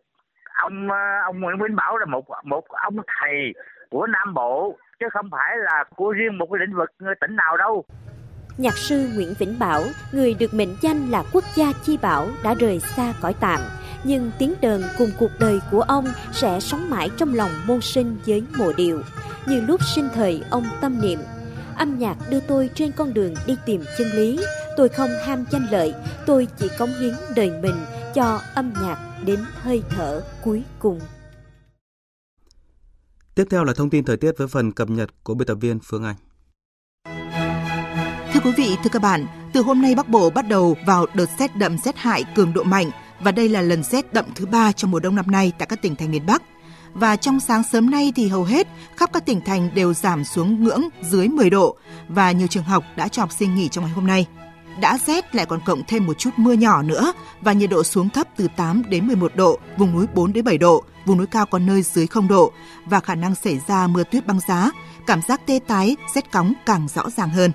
[0.56, 3.54] ông ờ, ông Nguyễn Vĩnh Bảo là một một ông thầy
[3.90, 7.36] của Nam Bộ chứ không phải là của riêng một cái lĩnh vực ờ, tỉnh
[7.36, 7.86] nào đâu.
[8.58, 9.82] Nhạc sư Nguyễn Vĩnh Bảo,
[10.14, 13.60] người được mệnh danh là quốc gia chi bảo đã rời xa cõi tạm,
[14.04, 18.18] nhưng tiếng đờn cùng cuộc đời của ông sẽ sống mãi trong lòng môn sinh
[18.28, 19.02] với mùa điệu.
[19.48, 21.20] Như lúc sinh thời ông tâm niệm
[21.76, 24.40] Âm nhạc đưa tôi trên con đường đi tìm chân lý.
[24.78, 25.94] Tôi không ham danh lợi,
[26.26, 27.76] tôi chỉ cống hiến đời mình
[28.16, 31.00] cho âm nhạc đến hơi thở cuối cùng.
[33.36, 35.80] Tiếp theo là thông tin thời tiết với phần cập nhật của biên tập viên
[35.84, 36.16] Phương Anh.
[38.34, 41.30] Thưa quý vị, thưa các bạn, từ hôm nay Bắc Bộ bắt đầu vào đợt
[41.40, 44.72] rét đậm rét hại cường độ mạnh và đây là lần rét đậm thứ ba
[44.72, 46.44] trong mùa đông năm nay tại các tỉnh thành miền Bắc
[46.96, 50.64] và trong sáng sớm nay thì hầu hết khắp các tỉnh thành đều giảm xuống
[50.64, 51.76] ngưỡng dưới 10 độ
[52.08, 54.26] và nhiều trường học đã cho học sinh nghỉ trong ngày hôm nay.
[54.82, 58.10] Đã rét lại còn cộng thêm một chút mưa nhỏ nữa và nhiệt độ xuống
[58.10, 61.46] thấp từ 8 đến 11 độ, vùng núi 4 đến 7 độ, vùng núi cao
[61.46, 62.52] có nơi dưới 0 độ
[62.86, 64.72] và khả năng xảy ra mưa tuyết băng giá,
[65.08, 67.52] cảm giác tê tái, rét cóng càng rõ ràng hơn.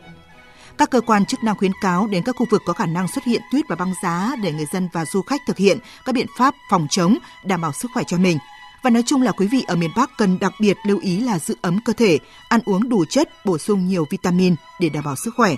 [0.78, 3.24] Các cơ quan chức năng khuyến cáo đến các khu vực có khả năng xuất
[3.24, 6.26] hiện tuyết và băng giá để người dân và du khách thực hiện các biện
[6.38, 8.38] pháp phòng chống, đảm bảo sức khỏe cho mình.
[8.82, 11.38] Và nói chung là quý vị ở miền Bắc cần đặc biệt lưu ý là
[11.38, 15.16] giữ ấm cơ thể, ăn uống đủ chất, bổ sung nhiều vitamin để đảm bảo
[15.16, 15.54] sức khỏe.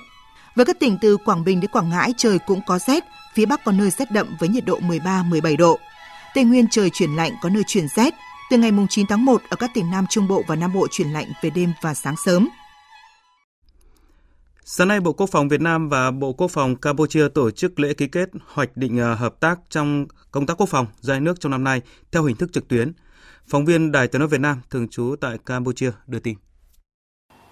[0.56, 3.04] Với các tỉnh từ Quảng Bình đến Quảng Ngãi trời cũng có rét,
[3.34, 5.78] phía Bắc có nơi rét đậm với nhiệt độ 13-17 độ.
[6.34, 8.14] Tây Nguyên trời chuyển lạnh có nơi chuyển rét.
[8.50, 11.12] Từ ngày 9 tháng 1 ở các tỉnh Nam Trung Bộ và Nam Bộ chuyển
[11.12, 12.48] lạnh về đêm và sáng sớm.
[14.64, 17.94] Sáng nay, Bộ Quốc phòng Việt Nam và Bộ Quốc phòng Campuchia tổ chức lễ
[17.94, 21.40] ký kết hoạch định ờ, hợp tác trong công tác quốc phòng giữa hai nước
[21.40, 21.82] trong năm nay
[22.12, 22.92] theo hình thức trực tuyến.
[23.46, 26.34] Phóng viên Đài Tiếng nói Việt Nam thường trú tại Campuchia đưa tin.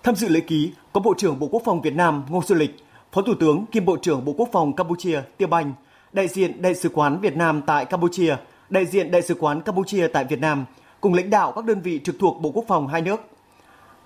[0.02, 2.70] Tham dự lễ ký có Bộ trưởng Bộ Quốc phòng Việt Nam Ngô Xuân Lịch,
[3.12, 5.72] Phó Thủ tướng kiêm Bộ trưởng Bộ Quốc phòng Campuchia Tiêu Banh,
[6.12, 8.36] đại diện Đại sứ quán Việt Nam tại Campuchia,
[8.70, 10.64] đại diện Đại sứ quán Campuchia tại Việt Nam,
[11.00, 13.20] cùng lãnh đạo các đơn vị trực thuộc Bộ Quốc phòng hai nước.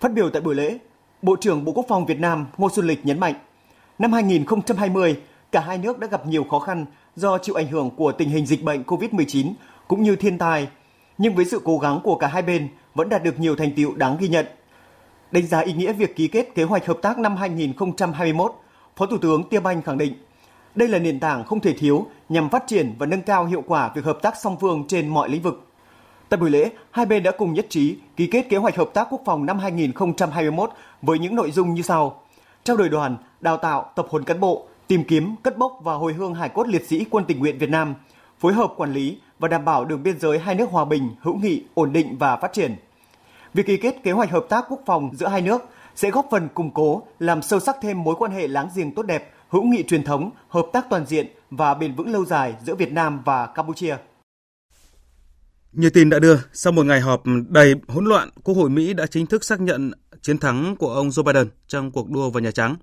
[0.00, 0.78] Phát biểu tại buổi lễ,
[1.22, 3.34] Bộ trưởng Bộ Quốc phòng Việt Nam Ngô Xuân Lịch nhấn mạnh,
[3.98, 5.16] năm 2020,
[5.52, 8.46] cả hai nước đã gặp nhiều khó khăn do chịu ảnh hưởng của tình hình
[8.46, 9.52] dịch bệnh COVID-19
[9.88, 10.68] cũng như thiên tai,
[11.18, 13.94] nhưng với sự cố gắng của cả hai bên vẫn đạt được nhiều thành tiệu
[13.94, 14.46] đáng ghi nhận.
[15.30, 18.52] Đánh giá ý nghĩa việc ký kết kế hoạch hợp tác năm 2021,
[18.96, 20.14] Phó Thủ tướng Tiêm Anh khẳng định,
[20.74, 23.90] đây là nền tảng không thể thiếu nhằm phát triển và nâng cao hiệu quả
[23.94, 25.66] việc hợp tác song phương trên mọi lĩnh vực.
[26.28, 29.08] Tại buổi lễ, hai bên đã cùng nhất trí ký kết kế hoạch hợp tác
[29.10, 30.70] quốc phòng năm 2021
[31.02, 32.22] với những nội dung như sau:
[32.64, 36.12] trao đổi đoàn, đào tạo, tập huấn cán bộ, tìm kiếm, cất bốc và hồi
[36.12, 37.94] hương hải cốt liệt sĩ quân tình nguyện Việt Nam,
[38.38, 41.34] phối hợp quản lý và đảm bảo đường biên giới hai nước hòa bình, hữu
[41.34, 42.76] nghị, ổn định và phát triển.
[43.54, 45.62] Việc ký kết kế hoạch hợp tác quốc phòng giữa hai nước
[45.94, 49.02] sẽ góp phần củng cố, làm sâu sắc thêm mối quan hệ láng giềng tốt
[49.02, 52.74] đẹp, hữu nghị truyền thống, hợp tác toàn diện và bền vững lâu dài giữa
[52.74, 53.96] Việt Nam và Campuchia.
[55.72, 59.06] Như tin đã đưa, sau một ngày họp đầy hỗn loạn, Quốc hội Mỹ đã
[59.06, 59.90] chính thức xác nhận
[60.22, 62.76] chiến thắng của ông Joe Biden trong cuộc đua vào Nhà Trắng.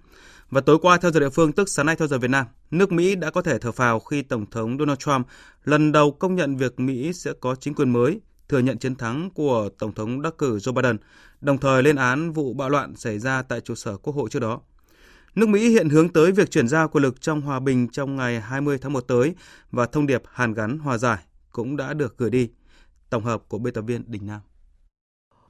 [0.51, 2.91] Và tối qua theo giờ địa phương tức sáng nay theo giờ Việt Nam, nước
[2.91, 5.27] Mỹ đã có thể thở phào khi Tổng thống Donald Trump
[5.63, 9.29] lần đầu công nhận việc Mỹ sẽ có chính quyền mới, thừa nhận chiến thắng
[9.29, 10.97] của Tổng thống đắc cử Joe Biden,
[11.41, 14.39] đồng thời lên án vụ bạo loạn xảy ra tại trụ sở Quốc hội trước
[14.39, 14.61] đó.
[15.35, 18.41] Nước Mỹ hiện hướng tới việc chuyển giao quyền lực trong hòa bình trong ngày
[18.41, 19.35] 20 tháng 1 tới
[19.71, 21.17] và thông điệp hàn gắn hòa giải
[21.51, 22.49] cũng đã được gửi đi.
[23.09, 24.39] Tổng hợp của biên tập viên Đình Nam.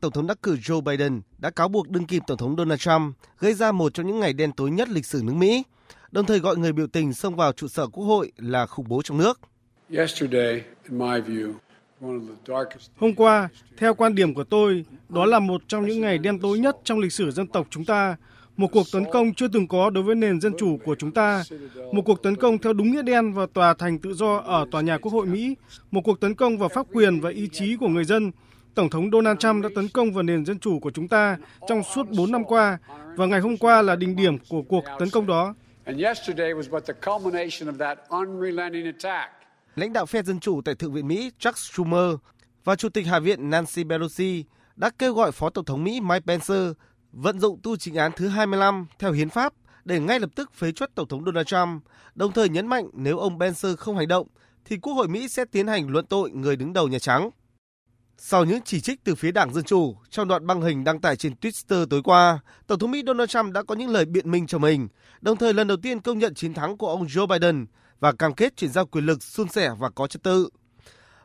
[0.02, 3.16] Tổng thống đắc cử Joe Biden đã cáo buộc đương kim Tổng thống Donald Trump
[3.40, 5.64] gây ra một trong những ngày đen tối nhất lịch sử nước Mỹ,
[6.12, 9.02] đồng thời gọi người biểu tình xông vào trụ sở Quốc hội là khủng bố
[9.02, 9.40] trong nước.
[12.98, 16.60] Hôm qua, theo quan điểm của tôi, đó là một trong những ngày đen tối
[16.60, 18.16] nhất trong lịch sử dân tộc chúng ta,
[18.58, 21.44] một cuộc tấn công chưa từng có đối với nền dân chủ của chúng ta,
[21.92, 24.82] một cuộc tấn công theo đúng nghĩa đen vào tòa thành tự do ở tòa
[24.82, 25.56] nhà Quốc hội Mỹ,
[25.92, 28.32] một cuộc tấn công vào pháp quyền và ý chí của người dân.
[28.76, 31.84] Tổng thống Donald Trump đã tấn công vào nền dân chủ của chúng ta trong
[31.84, 32.78] suốt 4 năm qua
[33.16, 35.54] và ngày hôm qua là đỉnh điểm của cuộc tấn công đó.
[39.76, 42.16] Lãnh đạo phe Dân Chủ tại Thượng viện Mỹ Chuck Schumer
[42.64, 44.44] và Chủ tịch Hạ viện Nancy Pelosi
[44.76, 46.56] đã kêu gọi Phó Tổng thống Mỹ Mike Pence
[47.12, 49.54] vận dụng tu trình án thứ 25 theo hiến pháp
[49.86, 51.84] để ngay lập tức phế truất Tổng thống Donald Trump,
[52.16, 54.28] đồng thời nhấn mạnh nếu ông Pence không hành động
[54.66, 57.30] thì Quốc hội Mỹ sẽ tiến hành luận tội người đứng đầu Nhà Trắng.
[58.24, 61.16] Sau những chỉ trích từ phía Đảng Dân Chủ trong đoạn băng hình đăng tải
[61.16, 64.48] trên Twitter tối qua, Tổng thống Mỹ Donald Trump đã có những lời biện minh
[64.48, 64.88] cho mình,
[65.22, 67.66] đồng thời lần đầu tiên công nhận chiến thắng của ông Joe Biden
[68.00, 70.50] và cam kết chuyển giao quyền lực suôn sẻ và có trật tự.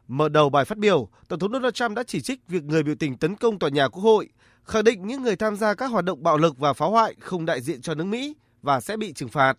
[0.08, 2.94] Mở đầu bài phát biểu, Tổng thống Donald Trump đã chỉ trích việc người biểu
[2.94, 4.28] tình tấn công tòa nhà Quốc hội,
[4.64, 7.46] khẳng định những người tham gia các hoạt động bạo lực và phá hoại không
[7.46, 9.58] đại diện cho nước Mỹ và sẽ bị trừng phạt.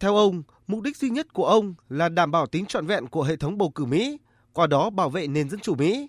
[0.00, 3.22] Theo ông, mục đích duy nhất của ông là đảm bảo tính trọn vẹn của
[3.22, 4.18] hệ thống bầu cử Mỹ,
[4.52, 6.08] qua đó bảo vệ nền dân chủ Mỹ.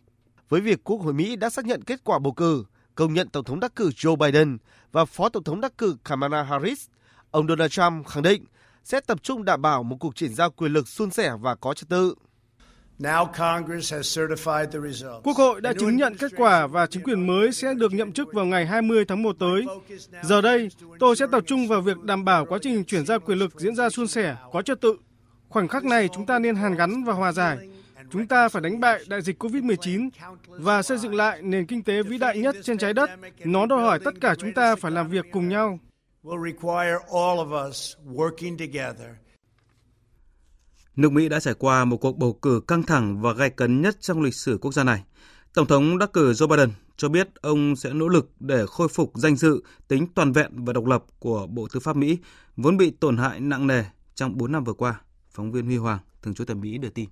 [0.50, 2.64] Với việc Quốc hội Mỹ đã xác nhận kết quả bầu cử,
[2.96, 4.58] công nhận Tổng thống đắc cử Joe Biden
[4.92, 6.88] và Phó Tổng thống đắc cử Kamala Harris,
[7.32, 8.46] ông Donald Trump khẳng định
[8.84, 11.74] sẽ tập trung đảm bảo một cuộc chuyển giao quyền lực suôn sẻ và có
[11.74, 12.16] trật tự.
[15.24, 18.34] Quốc hội đã chứng nhận kết quả và chính quyền mới sẽ được nhậm chức
[18.34, 19.66] vào ngày 20 tháng 1 tới.
[20.24, 23.38] Giờ đây, tôi sẽ tập trung vào việc đảm bảo quá trình chuyển giao quyền
[23.38, 24.98] lực diễn ra suôn sẻ, có trật tự.
[25.50, 27.58] Khoảnh khắc này chúng ta nên hàn gắn và hòa giải.
[28.12, 30.10] Chúng ta phải đánh bại đại dịch COVID-19
[30.48, 33.10] và xây dựng lại nền kinh tế vĩ đại nhất trên trái đất.
[33.46, 35.80] Nó đòi hỏi tất cả chúng ta phải làm việc cùng nhau.
[40.96, 44.02] Nước Mỹ đã trải qua một cuộc bầu cử căng thẳng và gay cấn nhất
[44.02, 45.04] trong lịch sử quốc gia này.
[45.54, 49.12] Tổng thống đắc cử Joe Biden cho biết ông sẽ nỗ lực để khôi phục
[49.16, 52.18] danh dự, tính toàn vẹn và độc lập của Bộ Tư pháp Mỹ,
[52.58, 53.84] vốn bị tổn hại nặng nề
[54.16, 55.02] trong 4 năm vừa qua.
[55.32, 57.10] Phóng viên Huy Hoàng, thường trú tại Mỹ đưa tin.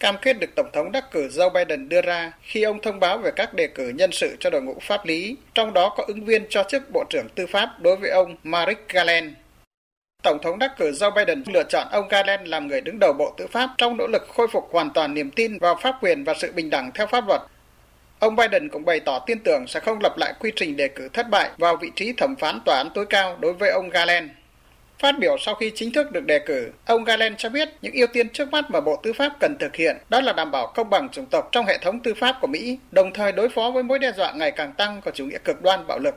[0.00, 3.18] Cam kết được Tổng thống đắc cử Joe Biden đưa ra khi ông thông báo
[3.18, 6.24] về các đề cử nhân sự cho đội ngũ pháp lý, trong đó có ứng
[6.24, 9.32] viên cho chức Bộ trưởng Tư pháp đối với ông Merrick Garland.
[10.22, 13.34] Tổng thống đắc cử Joe Biden lựa chọn ông Garland làm người đứng đầu Bộ
[13.36, 16.34] Tư pháp trong nỗ lực khôi phục hoàn toàn niềm tin vào pháp quyền và
[16.34, 17.40] sự bình đẳng theo pháp luật.
[18.18, 21.08] Ông Biden cũng bày tỏ tin tưởng sẽ không lặp lại quy trình đề cử
[21.12, 24.30] thất bại vào vị trí thẩm phán tòa án tối cao đối với ông Garland.
[25.04, 28.06] Phát biểu sau khi chính thức được đề cử, ông Garland cho biết những ưu
[28.12, 30.90] tiên trước mắt mà Bộ Tư pháp cần thực hiện đó là đảm bảo công
[30.90, 33.82] bằng chủng tộc trong hệ thống tư pháp của Mỹ, đồng thời đối phó với
[33.82, 36.14] mối đe dọa ngày càng tăng của chủ nghĩa cực đoan bạo lực.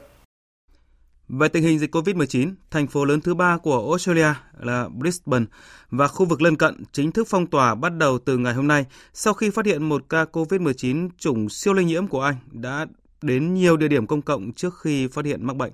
[1.30, 5.46] Về tình hình dịch COVID-19, thành phố lớn thứ ba của Australia là Brisbane
[5.90, 8.85] và khu vực lân cận chính thức phong tỏa bắt đầu từ ngày hôm nay
[9.13, 12.85] sau khi phát hiện một ca COVID-19 chủng siêu lây nhiễm của Anh đã
[13.21, 15.71] đến nhiều địa điểm công cộng trước khi phát hiện mắc bệnh.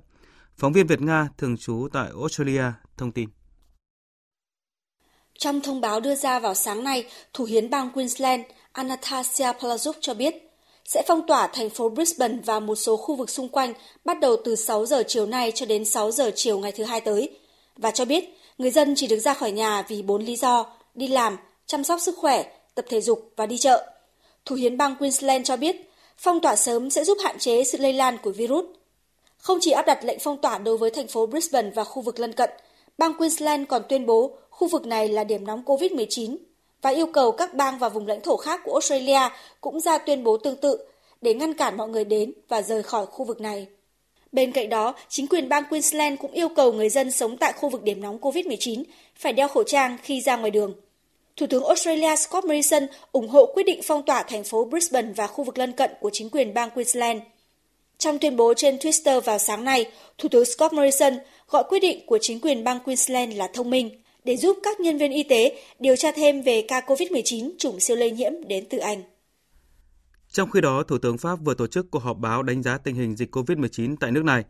[0.56, 2.64] Phóng viên Việt Nga thường trú tại Australia
[2.96, 3.28] thông tin.
[5.38, 8.42] Trong thông báo đưa ra vào sáng nay, Thủ hiến bang Queensland
[8.72, 10.34] Anastasia Palaszczuk cho biết
[10.84, 13.74] sẽ phong tỏa thành phố Brisbane và một số khu vực xung quanh
[14.04, 17.00] bắt đầu từ 6 giờ chiều nay cho đến 6 giờ chiều ngày thứ hai
[17.00, 17.38] tới
[17.76, 18.24] và cho biết
[18.58, 21.36] người dân chỉ được ra khỏi nhà vì bốn lý do đi làm,
[21.66, 23.92] chăm sóc sức khỏe, tập thể dục và đi chợ.
[24.44, 25.76] Thủ hiến bang Queensland cho biết
[26.18, 28.64] phong tỏa sớm sẽ giúp hạn chế sự lây lan của virus.
[29.36, 32.20] Không chỉ áp đặt lệnh phong tỏa đối với thành phố Brisbane và khu vực
[32.20, 32.50] lân cận,
[32.98, 36.36] bang Queensland còn tuyên bố khu vực này là điểm nóng COVID-19
[36.82, 39.20] và yêu cầu các bang và vùng lãnh thổ khác của Australia
[39.60, 40.78] cũng ra tuyên bố tương tự
[41.20, 43.66] để ngăn cản mọi người đến và rời khỏi khu vực này.
[44.32, 47.68] Bên cạnh đó, chính quyền bang Queensland cũng yêu cầu người dân sống tại khu
[47.68, 48.84] vực điểm nóng COVID-19
[49.16, 50.74] phải đeo khẩu trang khi ra ngoài đường.
[51.36, 55.26] Thủ tướng Australia Scott Morrison ủng hộ quyết định phong tỏa thành phố Brisbane và
[55.26, 57.20] khu vực lân cận của chính quyền bang Queensland.
[58.04, 61.12] Trong tuyên bố trên Twitter vào sáng nay, Thủ tướng Scott Morrison
[61.48, 64.98] gọi quyết định của chính quyền bang Queensland là thông minh để giúp các nhân
[64.98, 68.78] viên y tế điều tra thêm về ca COVID-19 chủng siêu lây nhiễm đến từ
[68.78, 69.02] Anh.
[70.28, 72.94] Trong khi đó, Thủ tướng Pháp vừa tổ chức cuộc họp báo đánh giá tình
[72.94, 74.44] hình dịch COVID-19 tại nước này.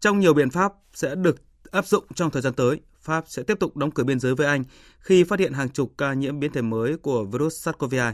[0.00, 1.36] Trong nhiều biện pháp sẽ được
[1.70, 4.46] áp dụng trong thời gian tới, Pháp sẽ tiếp tục đóng cửa biên giới với
[4.46, 4.64] Anh
[5.00, 8.12] khi phát hiện hàng chục ca nhiễm biến thể mới của virus SARS-CoV-2.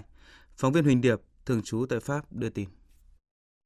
[0.57, 2.69] Phóng viên Huỳnh Điệp, thường trú tại Pháp đưa tin.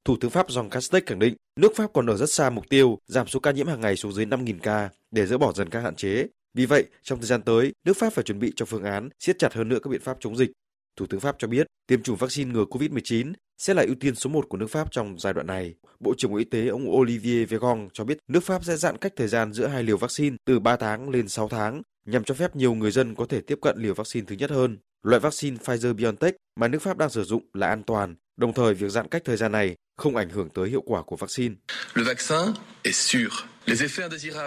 [0.08, 2.98] Thủ tướng Pháp Jean Castex khẳng định nước Pháp còn ở rất xa mục tiêu
[3.06, 5.80] giảm số ca nhiễm hàng ngày xuống dưới 5.000 ca để dỡ bỏ dần các
[5.80, 6.26] hạn chế.
[6.54, 9.38] Vì vậy, trong thời gian tới, nước Pháp phải chuẩn bị cho phương án siết
[9.38, 10.50] chặt hơn nữa các biện pháp chống dịch.
[10.96, 14.30] Thủ tướng Pháp cho biết tiêm chủng vaccine ngừa COVID-19 sẽ là ưu tiên số
[14.30, 15.74] 1 của nước Pháp trong giai đoạn này.
[16.00, 19.12] Bộ trưởng Bộ Y tế ông Olivier Véran cho biết nước Pháp sẽ giãn cách
[19.16, 22.56] thời gian giữa hai liều vaccine từ 3 tháng lên 6 tháng nhằm cho phép
[22.56, 24.78] nhiều người dân có thể tiếp cận liều vaccine thứ nhất hơn.
[25.02, 28.90] Loại vaccine Pfizer-BioNTech mà nước Pháp đang sử dụng là an toàn, đồng thời việc
[28.90, 31.54] giãn cách thời gian này không ảnh hưởng tới hiệu quả của vaccine.
[31.94, 33.28] Le vaccin est sûr.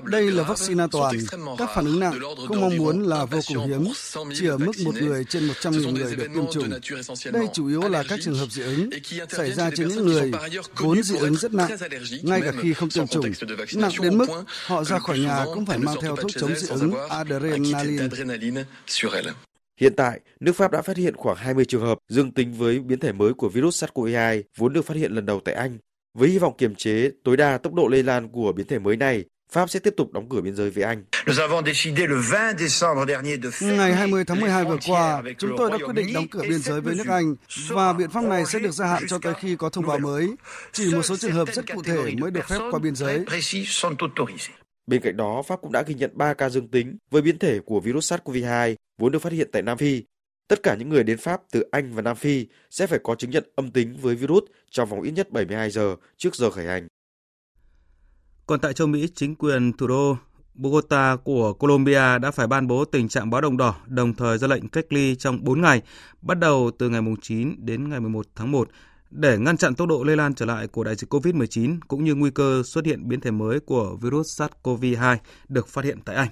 [0.06, 1.16] Đây là vaccine an toàn.
[1.58, 3.88] Các phản ứng nặng không mong muốn là vô cùng hiếm,
[4.34, 6.70] chỉ ở mức một người trên 100.000 người được tiêm chủng.
[7.34, 8.90] Đây chủ yếu là các trường hợp dị ứng
[9.30, 10.32] xảy ra trên những người
[10.76, 11.70] vốn dị ứng rất nặng,
[12.24, 13.26] ngay cả khi không tiêm chủng.
[13.76, 14.28] Nặng đến mức
[14.66, 18.08] họ ra khỏi nhà cũng phải mang theo thuốc chống dị ứng adrenaline.
[19.82, 23.00] Hiện tại, nước Pháp đã phát hiện khoảng 20 trường hợp dương tính với biến
[23.00, 25.78] thể mới của virus SARS-CoV-2 vốn được phát hiện lần đầu tại Anh.
[26.18, 28.98] Với hy vọng kiềm chế tối đa tốc độ lây lan của biến thể mới
[28.98, 31.04] này, Pháp sẽ tiếp tục đóng cửa biên giới với Anh.
[33.62, 36.82] Ngày 20 tháng 12 vừa qua, chúng tôi đã quyết định đóng cửa biên giới
[36.82, 37.36] với nước Anh
[37.70, 40.28] và biện pháp này sẽ được gia hạn cho tới khi có thông báo mới.
[40.72, 43.26] Chỉ một số trường hợp rất cụ thể mới được phép qua biên giới.
[44.88, 47.60] Bên cạnh đó, Pháp cũng đã ghi nhận 3 ca dương tính với biến thể
[47.66, 50.04] của virus SARS-CoV-2 vốn được phát hiện tại Nam Phi.
[50.48, 53.32] Tất cả những người đến Pháp từ Anh và Nam Phi sẽ phải có chứng
[53.32, 56.88] nhận âm tính với virus trong vòng ít nhất 72 giờ trước giờ khởi hành.
[58.46, 60.18] Còn tại châu Mỹ, chính quyền thủ đô
[60.54, 64.48] Bogota của Colombia đã phải ban bố tình trạng báo động đỏ, đồng thời ra
[64.48, 65.82] lệnh cách ly trong 4 ngày,
[66.22, 68.70] bắt đầu từ ngày 9 đến ngày 11 tháng 1
[69.12, 72.16] để ngăn chặn tốc độ lây lan trở lại của đại dịch COVID-19 cũng như
[72.16, 75.18] nguy cơ xuất hiện biến thể mới của virus SARS-CoV-2
[75.48, 76.30] được phát hiện tại Anh.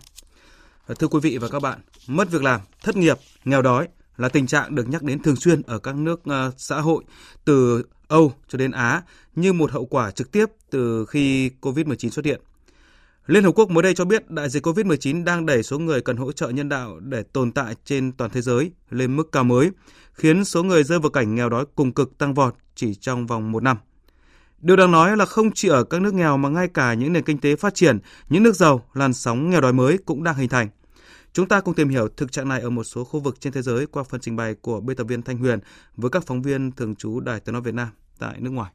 [0.90, 3.88] Ờ, thưa quý vị và các bạn, mất việc làm, thất nghiệp, nghèo đói
[4.18, 7.04] là tình trạng được nhắc đến thường xuyên ở các nước ờ, xã hội
[7.46, 9.02] từ Âu cho đến Á
[9.36, 12.42] như một hậu quả trực tiếp từ khi COVID-19 xuất hiện.
[13.28, 16.18] Liên Hợp Quốc mới đây cho biết đại dịch COVID-19 đang đẩy số người cần
[16.18, 19.72] hỗ trợ nhân đạo để tồn tại trên toàn thế giới lên mức cao mới,
[20.14, 23.52] khiến số người rơi vào cảnh nghèo đói cùng cực tăng vọt chỉ trong vòng
[23.52, 23.78] một năm.
[24.62, 27.24] Điều đáng nói là không chỉ ở các nước nghèo mà ngay cả những nền
[27.24, 28.00] kinh tế phát triển,
[28.30, 30.70] những nước giàu, làn sóng nghèo đói mới cũng đang hình thành.
[31.34, 33.62] Chúng ta cùng tìm hiểu thực trạng này ở một số khu vực trên thế
[33.62, 35.60] giới qua phần trình bày của biên tập viên Thanh Huyền
[35.96, 37.88] với các phóng viên thường trú Đài Tiếng nói Việt Nam
[38.20, 38.72] tại nước ngoài.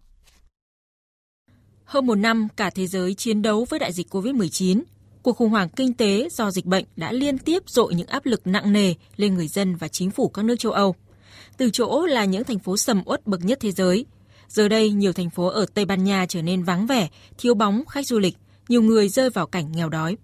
[1.84, 4.82] Hơn một năm, cả thế giới chiến đấu với đại dịch COVID-19.
[5.22, 8.46] Cuộc khủng hoảng kinh tế do dịch bệnh đã liên tiếp dội những áp lực
[8.46, 10.94] nặng nề lên người dân và chính phủ các nước châu Âu.
[11.56, 14.06] Từ chỗ là những thành phố sầm uất bậc nhất thế giới,
[14.54, 17.86] giờ đây nhiều thành phố ở Tây Ban Nha trở nên vắng vẻ, thiếu bóng
[17.86, 18.36] khách du lịch,
[18.68, 20.16] nhiều người rơi vào cảnh nghèo đói.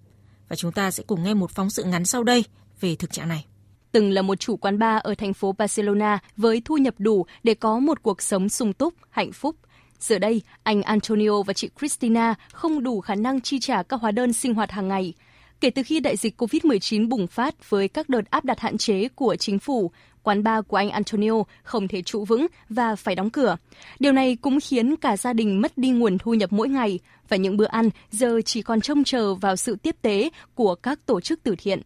[0.49, 2.45] Và chúng ta sẽ cùng nghe một phóng sự ngắn sau đây
[2.79, 3.45] về thực trạng này
[3.91, 7.53] từng là một chủ quán bar ở thành phố Barcelona với thu nhập đủ để
[7.53, 9.55] có một cuộc sống sung túc, hạnh phúc.
[9.99, 14.11] Giờ đây, anh Antonio và chị Christina không đủ khả năng chi trả các hóa
[14.11, 15.13] đơn sinh hoạt hàng ngày.
[15.61, 19.07] Kể từ khi đại dịch COVID-19 bùng phát với các đợt áp đặt hạn chế
[19.15, 19.91] của chính phủ,
[20.23, 23.57] quán bar của anh Antonio không thể trụ vững và phải đóng cửa.
[23.99, 26.99] Điều này cũng khiến cả gia đình mất đi nguồn thu nhập mỗi ngày
[27.29, 31.05] và những bữa ăn giờ chỉ còn trông chờ vào sự tiếp tế của các
[31.05, 31.81] tổ chức từ thiện.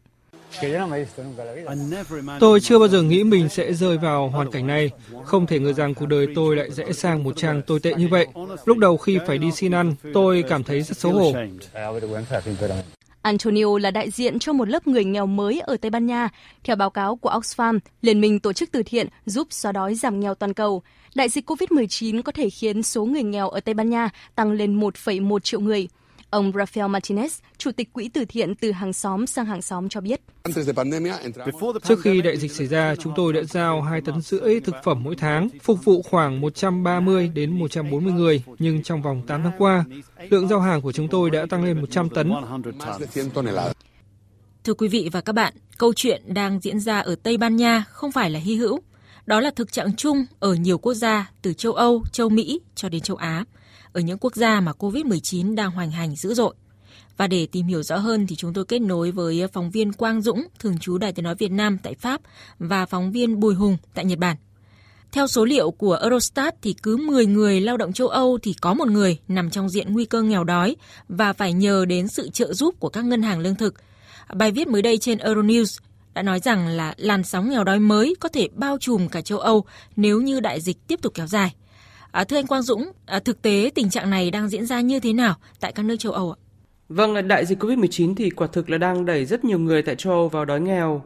[2.39, 4.89] Tôi chưa bao giờ nghĩ mình sẽ rơi vào hoàn cảnh này.
[5.23, 8.07] Không thể ngờ rằng cuộc đời tôi lại rẽ sang một trang tồi tệ như
[8.07, 8.27] vậy.
[8.65, 11.33] Lúc đầu khi phải đi xin ăn, tôi cảm thấy rất xấu hổ.
[13.25, 16.29] Antonio là đại diện cho một lớp người nghèo mới ở Tây Ban Nha.
[16.63, 20.19] Theo báo cáo của Oxfam, Liên minh tổ chức từ thiện giúp xóa đói giảm
[20.19, 20.81] nghèo toàn cầu.
[21.15, 24.79] Đại dịch COVID-19 có thể khiến số người nghèo ở Tây Ban Nha tăng lên
[24.79, 25.87] 1,1 triệu người.
[26.35, 30.01] Ông Rafael Martinez, Chủ tịch Quỹ từ thiện từ hàng xóm sang hàng xóm cho
[30.01, 30.21] biết.
[31.83, 35.03] Trước khi đại dịch xảy ra, chúng tôi đã giao 2 tấn rưỡi thực phẩm
[35.03, 38.43] mỗi tháng, phục vụ khoảng 130 đến 140 người.
[38.59, 39.83] Nhưng trong vòng 8 tháng qua,
[40.29, 42.31] lượng giao hàng của chúng tôi đã tăng lên 100 tấn.
[44.63, 47.83] Thưa quý vị và các bạn, câu chuyện đang diễn ra ở Tây Ban Nha
[47.89, 48.79] không phải là hy hữu.
[49.25, 52.89] Đó là thực trạng chung ở nhiều quốc gia từ châu Âu, châu Mỹ cho
[52.89, 53.45] đến châu Á,
[53.95, 56.53] ở những quốc gia mà COVID-19 đang hoành hành dữ dội.
[57.17, 60.21] Và để tìm hiểu rõ hơn thì chúng tôi kết nối với phóng viên Quang
[60.21, 62.21] Dũng, thường trú Đài tiếng nói Việt Nam tại Pháp
[62.59, 64.37] và phóng viên Bùi Hùng tại Nhật Bản.
[65.11, 68.73] Theo số liệu của Eurostat thì cứ 10 người lao động châu Âu thì có
[68.73, 70.75] một người nằm trong diện nguy cơ nghèo đói
[71.09, 73.73] và phải nhờ đến sự trợ giúp của các ngân hàng lương thực.
[74.33, 75.79] Bài viết mới đây trên Euronews
[76.13, 79.39] đã nói rằng là làn sóng nghèo đói mới có thể bao trùm cả châu
[79.39, 79.65] Âu
[79.95, 81.53] nếu như đại dịch tiếp tục kéo dài.
[82.15, 84.99] À, thưa anh Quang Dũng, à, thực tế tình trạng này đang diễn ra như
[84.99, 86.37] thế nào tại các nước châu Âu ạ?
[86.89, 89.95] Vâng, à, đại dịch Covid-19 thì quả thực là đang đẩy rất nhiều người tại
[89.95, 91.03] châu Âu vào đói nghèo.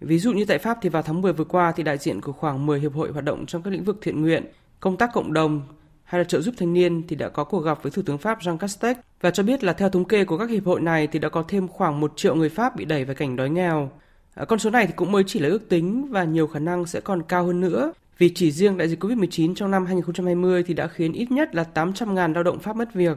[0.00, 2.32] Ví dụ như tại Pháp thì vào tháng 10 vừa qua thì đại diện của
[2.32, 4.44] khoảng 10 hiệp hội hoạt động trong các lĩnh vực thiện nguyện,
[4.80, 5.62] công tác cộng đồng
[6.04, 8.40] hay là trợ giúp thanh niên thì đã có cuộc gặp với Thủ tướng Pháp
[8.40, 11.18] Jean Castex và cho biết là theo thống kê của các hiệp hội này thì
[11.18, 13.90] đã có thêm khoảng 1 triệu người Pháp bị đẩy vào cảnh đói nghèo.
[14.34, 16.86] À, con số này thì cũng mới chỉ là ước tính và nhiều khả năng
[16.86, 20.74] sẽ còn cao hơn nữa vì chỉ riêng đại dịch Covid-19 trong năm 2020 thì
[20.74, 23.16] đã khiến ít nhất là 800.000 lao động Pháp mất việc.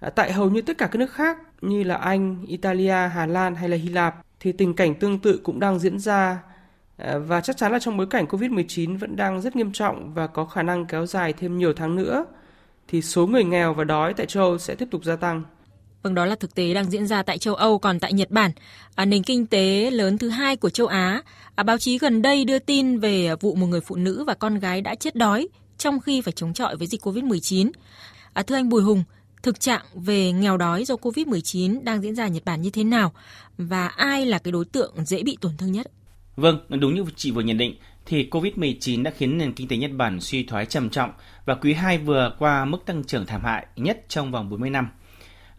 [0.00, 3.54] À, tại hầu như tất cả các nước khác như là Anh, Italia, Hà Lan
[3.54, 6.38] hay là Hy Lạp thì tình cảnh tương tự cũng đang diễn ra
[6.96, 10.26] à, và chắc chắn là trong bối cảnh Covid-19 vẫn đang rất nghiêm trọng và
[10.26, 12.24] có khả năng kéo dài thêm nhiều tháng nữa
[12.88, 15.42] thì số người nghèo và đói tại châu Âu sẽ tiếp tục gia tăng.
[16.02, 18.50] Vâng, đó là thực tế đang diễn ra tại châu Âu, còn tại Nhật Bản,
[18.94, 21.22] à, nền kinh tế lớn thứ hai của châu Á,
[21.54, 24.58] à, báo chí gần đây đưa tin về vụ một người phụ nữ và con
[24.58, 25.48] gái đã chết đói
[25.78, 27.70] trong khi phải chống chọi với dịch COVID-19.
[28.32, 29.04] À, thưa anh Bùi Hùng,
[29.42, 32.84] thực trạng về nghèo đói do COVID-19 đang diễn ra ở Nhật Bản như thế
[32.84, 33.12] nào
[33.58, 35.86] và ai là cái đối tượng dễ bị tổn thương nhất?
[36.36, 37.74] Vâng, đúng như chị vừa nhận định,
[38.06, 41.10] thì COVID-19 đã khiến nền kinh tế Nhật Bản suy thoái trầm trọng
[41.44, 44.88] và quý 2 vừa qua mức tăng trưởng thảm hại nhất trong vòng 40 năm.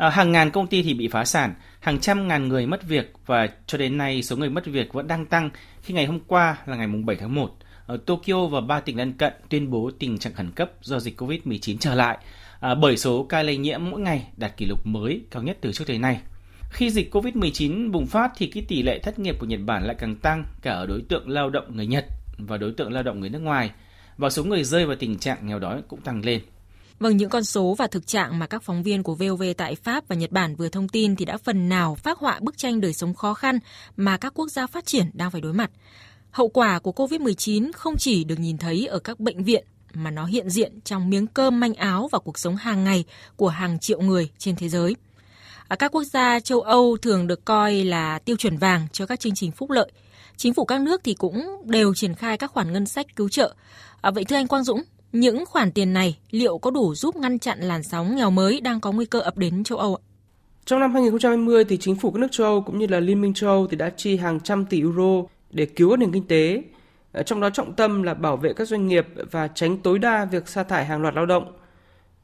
[0.03, 3.13] À, hàng ngàn công ty thì bị phá sản, hàng trăm ngàn người mất việc
[3.25, 5.49] và cho đến nay số người mất việc vẫn đang tăng
[5.81, 7.51] khi ngày hôm qua là ngày 7 tháng 1,
[7.85, 11.21] ở Tokyo và ba tỉnh lân cận tuyên bố tình trạng khẩn cấp do dịch
[11.21, 12.17] COVID-19 trở lại
[12.59, 15.71] à, bởi số ca lây nhiễm mỗi ngày đạt kỷ lục mới cao nhất từ
[15.71, 16.19] trước tới nay.
[16.71, 19.95] Khi dịch COVID-19 bùng phát thì cái tỷ lệ thất nghiệp của Nhật Bản lại
[19.99, 22.05] càng tăng cả ở đối tượng lao động người Nhật
[22.37, 23.71] và đối tượng lao động người nước ngoài
[24.17, 26.41] và số người rơi vào tình trạng nghèo đói cũng tăng lên.
[27.03, 30.07] Vâng, những con số và thực trạng mà các phóng viên của VOV tại Pháp
[30.07, 32.93] và Nhật Bản vừa thông tin thì đã phần nào phát họa bức tranh đời
[32.93, 33.59] sống khó khăn
[33.97, 35.71] mà các quốc gia phát triển đang phải đối mặt.
[36.31, 40.25] Hậu quả của COVID-19 không chỉ được nhìn thấy ở các bệnh viện mà nó
[40.25, 43.03] hiện diện trong miếng cơm manh áo và cuộc sống hàng ngày
[43.35, 44.95] của hàng triệu người trên thế giới.
[45.67, 49.19] Ở các quốc gia châu Âu thường được coi là tiêu chuẩn vàng cho các
[49.19, 49.91] chương trình phúc lợi.
[50.37, 53.55] Chính phủ các nước thì cũng đều triển khai các khoản ngân sách cứu trợ.
[54.01, 54.81] À, vậy thưa anh Quang Dũng,
[55.13, 58.81] những khoản tiền này liệu có đủ giúp ngăn chặn làn sóng nghèo mới đang
[58.81, 60.01] có nguy cơ ập đến châu Âu ạ?
[60.65, 63.33] Trong năm 2020 thì chính phủ các nước châu Âu cũng như là Liên minh
[63.33, 66.63] châu Âu thì đã chi hàng trăm tỷ euro để cứu các nền kinh tế.
[67.11, 70.25] Ờ, trong đó trọng tâm là bảo vệ các doanh nghiệp và tránh tối đa
[70.25, 71.53] việc sa thải hàng loạt lao động.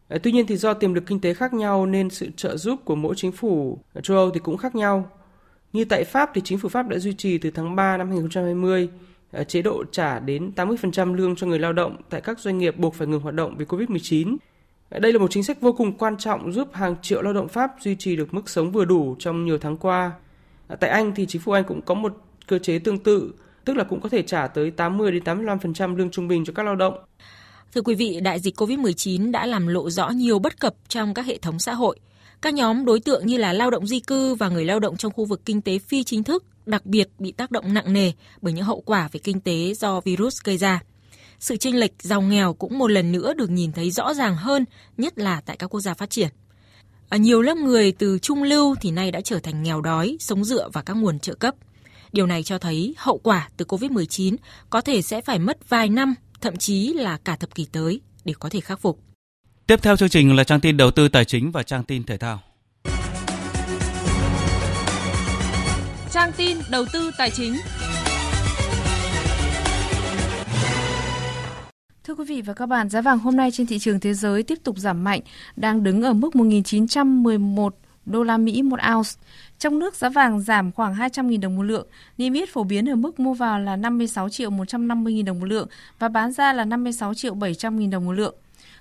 [0.07, 2.79] Ờ, tuy nhiên thì do tiềm lực kinh tế khác nhau nên sự trợ giúp
[2.85, 5.09] của mỗi chính phủ châu Âu thì cũng khác nhau.
[5.73, 8.89] Như tại Pháp thì chính phủ Pháp đã duy trì từ tháng 3 năm 2020
[9.31, 12.77] Ờ, chế độ trả đến 80% lương cho người lao động tại các doanh nghiệp
[12.77, 14.37] buộc phải ngừng hoạt động vì Covid-19.
[14.89, 17.47] Ờ, đây là một chính sách vô cùng quan trọng giúp hàng triệu lao động
[17.47, 20.11] Pháp duy trì được mức sống vừa đủ trong nhiều tháng qua.
[20.67, 22.17] Ờ, tại Anh thì chính phủ Anh cũng có một
[22.47, 23.33] cơ chế tương tự,
[23.65, 26.63] tức là cũng có thể trả tới 80 đến 85% lương trung bình cho các
[26.63, 26.93] lao động.
[27.73, 31.25] Thưa quý vị, đại dịch COVID-19 đã làm lộ rõ nhiều bất cập trong các
[31.25, 31.99] hệ thống xã hội.
[32.41, 35.11] Các nhóm đối tượng như là lao động di cư và người lao động trong
[35.11, 38.53] khu vực kinh tế phi chính thức đặc biệt bị tác động nặng nề bởi
[38.53, 40.81] những hậu quả về kinh tế do virus gây ra.
[41.39, 44.65] Sự chênh lệch giàu nghèo cũng một lần nữa được nhìn thấy rõ ràng hơn,
[44.97, 46.29] nhất là tại các quốc gia phát triển.
[47.09, 50.45] Ở nhiều lớp người từ trung lưu thì nay đã trở thành nghèo đói, sống
[50.45, 51.55] dựa vào các nguồn trợ cấp.
[52.11, 54.35] Điều này cho thấy hậu quả từ COVID-19
[54.69, 58.33] có thể sẽ phải mất vài năm, thậm chí là cả thập kỷ tới để
[58.39, 58.99] có thể khắc phục.
[59.67, 62.17] Tiếp theo chương trình là trang tin đầu tư tài chính và trang tin thể
[62.17, 62.41] thao.
[66.11, 67.55] Trang tin đầu tư tài chính.
[72.03, 74.43] Thưa quý vị và các bạn, giá vàng hôm nay trên thị trường thế giới
[74.43, 75.21] tiếp tục giảm mạnh,
[75.55, 77.69] đang đứng ở mức 1.911
[78.05, 79.09] đô la Mỹ một ounce.
[79.59, 81.87] Trong nước giá vàng giảm khoảng 200.000 đồng một lượng,
[82.17, 85.67] niêm yết phổ biến ở mức mua vào là 56 triệu 150.000 đồng một lượng
[85.99, 88.35] và bán ra là 56 triệu 700.000 đồng một lượng.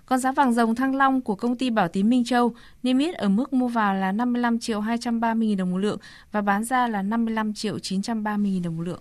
[0.08, 3.14] Còn giá vàng dòng thăng long của công ty Bảo Tín Minh Châu niêm yết
[3.14, 5.98] ở mức mua vào là 55 triệu 230 000 đồng một lượng
[6.32, 9.00] và bán ra là 55 triệu 930 000 đồng một lượng.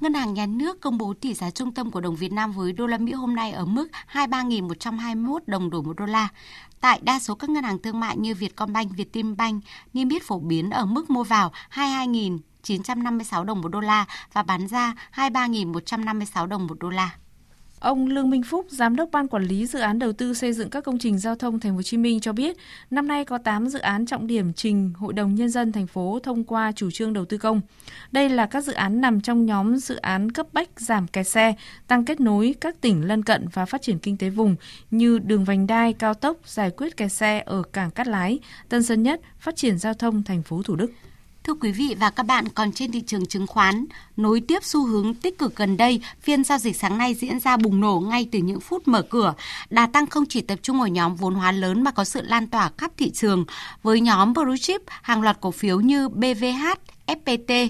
[0.00, 2.72] Ngân hàng Nhà nước công bố tỷ giá trung tâm của đồng Việt Nam với
[2.72, 6.28] đô la Mỹ hôm nay ở mức 23.121 đồng đổi một đô la.
[6.80, 10.70] Tại đa số các ngân hàng thương mại như Vietcombank, Vietinbank niêm yết phổ biến
[10.70, 16.78] ở mức mua vào 22.956 đồng một đô la và bán ra 23.156 đồng một
[16.80, 17.10] đô la.
[17.80, 20.70] Ông Lương Minh Phúc, giám đốc ban quản lý dự án đầu tư xây dựng
[20.70, 22.56] các công trình giao thông thành phố Hồ Chí Minh cho biết,
[22.90, 26.18] năm nay có 8 dự án trọng điểm trình Hội đồng nhân dân thành phố
[26.22, 27.60] thông qua chủ trương đầu tư công.
[28.12, 31.54] Đây là các dự án nằm trong nhóm dự án cấp bách giảm kẹt xe,
[31.86, 34.56] tăng kết nối các tỉnh lân cận và phát triển kinh tế vùng
[34.90, 38.82] như đường vành đai cao tốc giải quyết kẹt xe ở cảng Cát Lái, Tân
[38.82, 40.90] Sơn Nhất, phát triển giao thông thành phố Thủ Đức.
[41.48, 43.84] Thưa quý vị và các bạn, còn trên thị trường chứng khoán,
[44.16, 47.56] nối tiếp xu hướng tích cực gần đây, phiên giao dịch sáng nay diễn ra
[47.56, 49.34] bùng nổ ngay từ những phút mở cửa.
[49.70, 52.46] Đà tăng không chỉ tập trung ở nhóm vốn hóa lớn mà có sự lan
[52.46, 53.44] tỏa khắp thị trường.
[53.82, 56.66] Với nhóm Blue Chip, hàng loạt cổ phiếu như BVH,
[57.06, 57.68] FPT,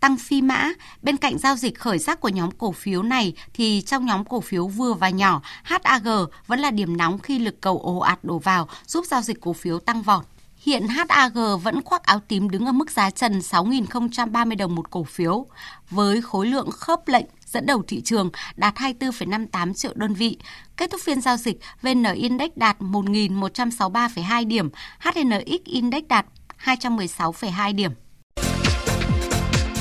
[0.00, 0.68] tăng phi mã.
[1.02, 4.40] Bên cạnh giao dịch khởi sắc của nhóm cổ phiếu này thì trong nhóm cổ
[4.40, 6.06] phiếu vừa và nhỏ, HAG
[6.46, 9.52] vẫn là điểm nóng khi lực cầu ồ ạt đổ vào giúp giao dịch cổ
[9.52, 10.24] phiếu tăng vọt.
[10.66, 15.04] Hiện HAG vẫn khoác áo tím đứng ở mức giá trần 6.030 đồng một cổ
[15.04, 15.46] phiếu,
[15.90, 20.38] với khối lượng khớp lệnh dẫn đầu thị trường đạt 24,58 triệu đơn vị.
[20.76, 26.26] Kết thúc phiên giao dịch, VN Index đạt 1.163,2 điểm, HNX Index đạt
[26.64, 27.92] 216,2 điểm.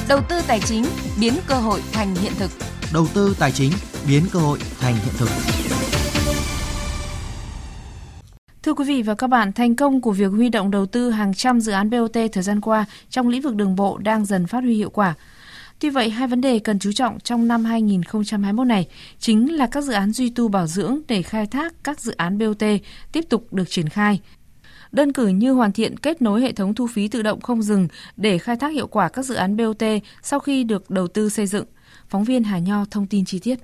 [0.08, 0.86] Đầu tư tài chính
[1.20, 2.52] biến cơ hội thành hiện thực.
[2.94, 3.72] Đầu tư tài chính
[4.08, 5.30] biến cơ hội thành hiện thực.
[8.66, 11.34] Thưa quý vị và các bạn, thành công của việc huy động đầu tư hàng
[11.34, 14.64] trăm dự án BOT thời gian qua trong lĩnh vực đường bộ đang dần phát
[14.64, 15.14] huy hiệu quả.
[15.80, 18.88] Tuy vậy, hai vấn đề cần chú trọng trong năm 2021 này
[19.20, 22.38] chính là các dự án duy tu bảo dưỡng để khai thác các dự án
[22.38, 22.64] BOT
[23.12, 24.20] tiếp tục được triển khai.
[24.92, 27.88] Đơn cử như hoàn thiện kết nối hệ thống thu phí tự động không dừng
[28.18, 29.84] để khai thác hiệu quả các dự án BOT
[30.22, 31.66] sau khi được đầu tư xây dựng.
[32.10, 33.60] Phóng viên Hà Nho thông tin chi tiết.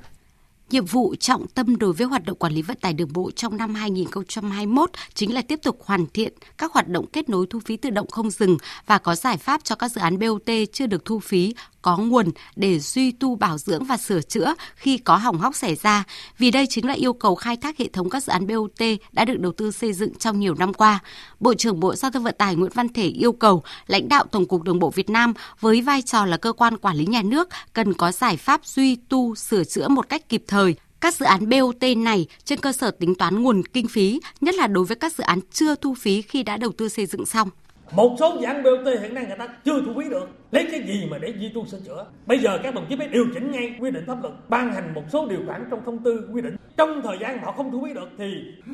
[0.72, 3.58] Nhiệm vụ trọng tâm đối với hoạt động quản lý vận tải đường bộ trong
[3.58, 7.78] năm 2021 chính là tiếp tục hoàn thiện các hoạt động kết nối thu phí
[7.78, 11.06] tự động không dừng và có giải pháp cho các dự án BOT chưa được
[11.06, 15.38] thu phí có nguồn để duy tu bảo dưỡng và sửa chữa khi có hỏng
[15.38, 16.04] hóc xảy ra,
[16.38, 19.26] vì đây chính là yêu cầu khai thác hệ thống các dự án BOT đã
[19.26, 21.00] được đầu tư xây dựng trong nhiều năm qua.
[21.40, 24.46] Bộ trưởng Bộ Giao thông Vận tải Nguyễn Văn Thể yêu cầu lãnh đạo Tổng
[24.46, 27.50] cục Đường bộ Việt Nam với vai trò là cơ quan quản lý nhà nước
[27.74, 30.61] cần có giải pháp duy tu sửa chữa một cách kịp thời,
[31.02, 34.68] các dự án BOT này trên cơ sở tính toán nguồn kinh phí, nhất là
[34.68, 37.50] đối với các dự án chưa thu phí khi đã đầu tư xây dựng xong.
[37.92, 40.30] Một số dự án BOT hiện nay người ta chưa thu phí được.
[40.52, 42.06] Lấy cái gì mà để duy tu sửa chữa?
[42.26, 44.94] Bây giờ các đồng chí phải điều chỉnh ngay quy định pháp luật, ban hành
[44.94, 46.56] một số điều khoản trong thông tư quy định.
[46.78, 48.26] Trong thời gian họ không thu phí được thì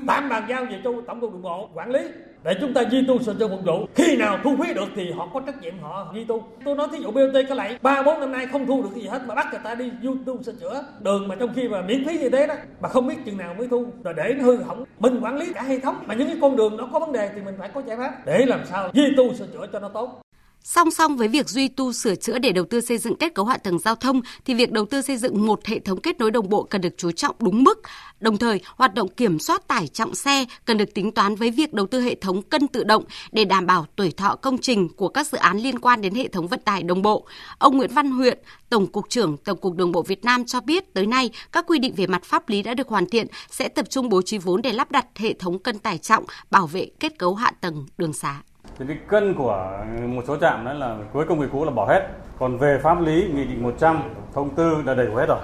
[0.07, 1.99] tạm bàn giao về cho tổng cục đường bộ quản lý
[2.47, 3.85] để chúng ta duy tu sửa chữa phục vụ.
[3.95, 6.43] Khi nào thu phí được thì họ có trách nhiệm họ duy tu.
[6.65, 9.07] Tôi nói thí dụ bot có lại ba, bốn năm nay không thu được gì
[9.07, 11.81] hết mà bắt người ta đi duy tu sửa chữa đường mà trong khi mà
[11.81, 13.85] miễn phí như thế đó mà không biết chừng nào mới thu.
[14.03, 16.55] Rồi để nó hư hỏng, mình quản lý cả hệ thống mà những cái con
[16.55, 19.13] đường nó có vấn đề thì mình phải có giải pháp để làm sao duy
[19.17, 20.21] tu sửa chữa cho nó tốt.
[20.63, 23.45] Song song với việc duy tu sửa chữa để đầu tư xây dựng kết cấu
[23.45, 26.31] hạ tầng giao thông thì việc đầu tư xây dựng một hệ thống kết nối
[26.31, 27.81] đồng bộ cần được chú trọng đúng mức.
[28.19, 31.73] Đồng thời, hoạt động kiểm soát tải trọng xe cần được tính toán với việc
[31.73, 35.09] đầu tư hệ thống cân tự động để đảm bảo tuổi thọ công trình của
[35.09, 37.25] các dự án liên quan đến hệ thống vận tải đồng bộ.
[37.57, 38.39] Ông Nguyễn Văn Huyện,
[38.69, 41.79] Tổng cục trưởng Tổng cục Đường bộ Việt Nam cho biết tới nay các quy
[41.79, 44.61] định về mặt pháp lý đã được hoàn thiện sẽ tập trung bố trí vốn
[44.61, 48.13] để lắp đặt hệ thống cân tải trọng, bảo vệ kết cấu hạ tầng đường
[48.13, 48.41] xá
[48.79, 49.69] thì cái cân của
[50.05, 52.07] một số trạm đó là cuối công việc cũ là bỏ hết.
[52.39, 54.01] Còn về pháp lý, nghị định 100
[54.33, 55.37] thông tư đã đầy đủ hết rồi.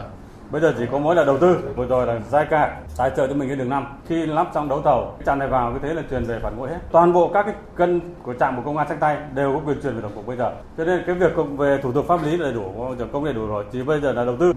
[0.51, 3.27] Bây giờ chỉ có mỗi là đầu tư vừa rồi là giai cả tài trợ
[3.27, 3.87] cho mình cái đường năm.
[4.07, 6.69] Khi lắp xong đấu thầu, trạm này vào cái thế là truyền về phản nguội
[6.69, 6.79] hết.
[6.91, 9.81] Toàn bộ các cái cân của trạm của công an sách tay đều có quyền
[9.81, 10.51] truyền về tổng cục bây giờ.
[10.77, 13.65] Cho nên cái việc về thủ tục pháp lý là đủ công nghệ đủ rồi,
[13.71, 14.53] chỉ bây giờ là đầu tư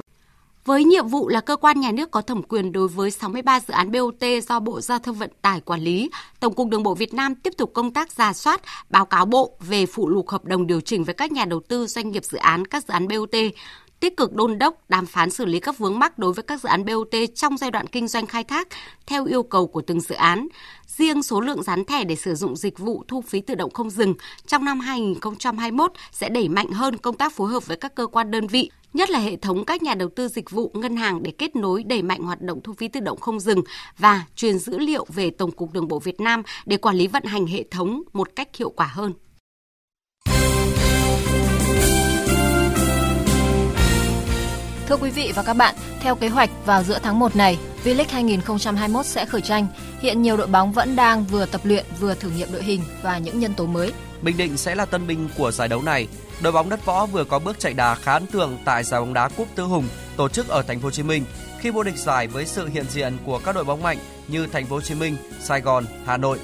[0.66, 3.74] với nhiệm vụ là cơ quan nhà nước có thẩm quyền đối với 63 dự
[3.74, 6.10] án BOT do Bộ Giao thông Vận tải quản lý,
[6.40, 8.60] Tổng cục Đường bộ Việt Nam tiếp tục công tác ra soát,
[8.90, 11.86] báo cáo Bộ về phụ lục hợp đồng điều chỉnh với các nhà đầu tư
[11.86, 13.34] doanh nghiệp dự án các dự án BOT,
[14.00, 16.68] tích cực đôn đốc đàm phán xử lý các vướng mắc đối với các dự
[16.68, 18.68] án BOT trong giai đoạn kinh doanh khai thác
[19.06, 20.48] theo yêu cầu của từng dự án.
[20.96, 23.90] Riêng số lượng dán thẻ để sử dụng dịch vụ thu phí tự động không
[23.90, 24.14] dừng
[24.46, 28.30] trong năm 2021 sẽ đẩy mạnh hơn công tác phối hợp với các cơ quan
[28.30, 31.32] đơn vị, nhất là hệ thống các nhà đầu tư dịch vụ ngân hàng để
[31.38, 33.62] kết nối đẩy mạnh hoạt động thu phí tự động không dừng
[33.98, 37.24] và truyền dữ liệu về Tổng cục Đường bộ Việt Nam để quản lý vận
[37.24, 39.12] hành hệ thống một cách hiệu quả hơn.
[44.88, 48.04] Thưa quý vị và các bạn, theo kế hoạch vào giữa tháng 1 này, V-League
[48.08, 49.66] 2021 sẽ khởi tranh.
[50.00, 53.18] Hiện nhiều đội bóng vẫn đang vừa tập luyện vừa thử nghiệm đội hình và
[53.18, 53.92] những nhân tố mới.
[54.22, 56.08] Bình Định sẽ là tân binh của giải đấu này.
[56.42, 59.14] Đội bóng đất võ vừa có bước chạy đà khá ấn tượng tại giải bóng
[59.14, 61.24] đá Cúp Tứ Hùng tổ chức ở thành phố Hồ Chí Minh
[61.60, 64.66] khi vô địch giải với sự hiện diện của các đội bóng mạnh như thành
[64.66, 66.38] phố Hồ Chí Minh, Sài Gòn, Hà Nội.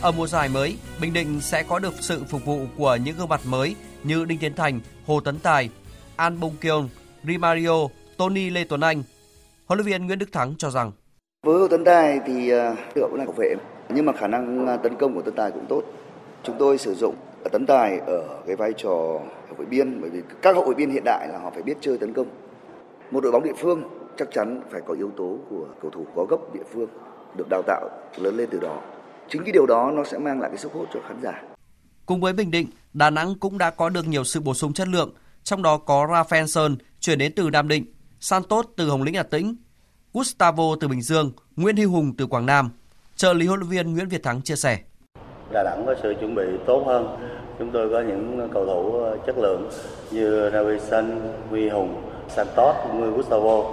[0.00, 3.28] Ở mùa giải mới, Bình Định sẽ có được sự phục vụ của những gương
[3.28, 5.70] mặt mới như Đinh Tiến Thành, Hồ Tấn Tài,
[6.16, 6.88] An Bông kiều
[7.28, 9.02] Rimario, Tony Lê Tuấn Anh.
[9.66, 10.92] Huấn luyện viên Nguyễn Đức Thắng cho rằng
[11.46, 12.50] với Tấn Tài thì
[12.94, 13.54] được là hậu vệ
[13.88, 15.82] nhưng mà khả năng à, tấn công của Tấn Tài cũng tốt.
[16.42, 17.14] Chúng tôi sử dụng
[17.52, 20.90] Tấn Tài ở cái vai trò hậu vệ biên bởi vì các hậu vệ biên
[20.90, 22.26] hiện đại là họ phải biết chơi tấn công.
[23.10, 23.82] Một đội bóng địa phương
[24.16, 26.88] chắc chắn phải có yếu tố của cầu thủ có gốc địa phương
[27.36, 28.80] được đào tạo lớn lên từ đó.
[29.28, 31.42] Chính cái điều đó nó sẽ mang lại cái sức hút cho khán giả.
[32.06, 34.88] Cùng với Bình Định, Đà Nẵng cũng đã có được nhiều sự bổ sung chất
[34.88, 35.10] lượng,
[35.44, 37.84] trong đó có Rafael Sơn chuyển đến từ Nam Định,
[38.20, 39.56] Santos từ Hồng Lĩnh Hà Tĩnh,
[40.12, 42.70] Gustavo từ Bình Dương, Nguyễn Huy Hùng từ Quảng Nam.
[43.16, 44.78] Trợ lý huấn luyện viên Nguyễn Việt Thắng chia sẻ.
[45.52, 47.16] Đà Nẵng có sự chuẩn bị tốt hơn.
[47.58, 49.70] Chúng tôi có những cầu thủ ờ, chất lượng
[50.10, 51.20] như Ravison,
[51.50, 53.64] Huy Hùng, Santos cũng như Gustavo.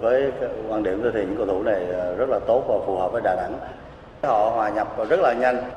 [0.00, 0.32] Với
[0.68, 3.12] quan điểm tôi thì những cầu thủ này ờ, rất là tốt và phù hợp
[3.12, 3.58] với Đà Nẵng.
[4.22, 5.70] Họ hòa nhập rất là nhanh.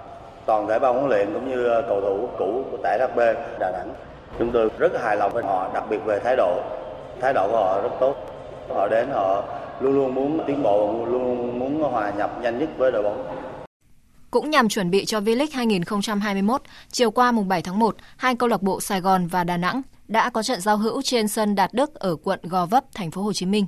[0.45, 3.19] Toàn thể ban huấn luyện cũng như ờ, cầu thủ cũ của tại HB
[3.59, 3.93] Đà Nẵng.
[4.39, 6.61] Chúng tôi rất hài lòng với họ, đặc biệt về thái độ.
[7.21, 8.15] Thái độ của họ rất tốt.
[8.69, 9.43] Họ đến họ
[9.79, 13.35] luôn luôn muốn tiến bộ, luôn luôn muốn hòa nhập nhanh nhất với đội bóng.
[14.31, 16.61] Cũng nhằm chuẩn bị cho V-League 2021,
[16.91, 19.81] chiều qua mùng 7 tháng 1, hai câu lạc bộ Sài Gòn và Đà Nẵng
[20.07, 23.21] đã có trận giao hữu trên sân Đạt Đức ở quận Gò Vấp, thành phố
[23.21, 23.65] Hồ Chí Minh.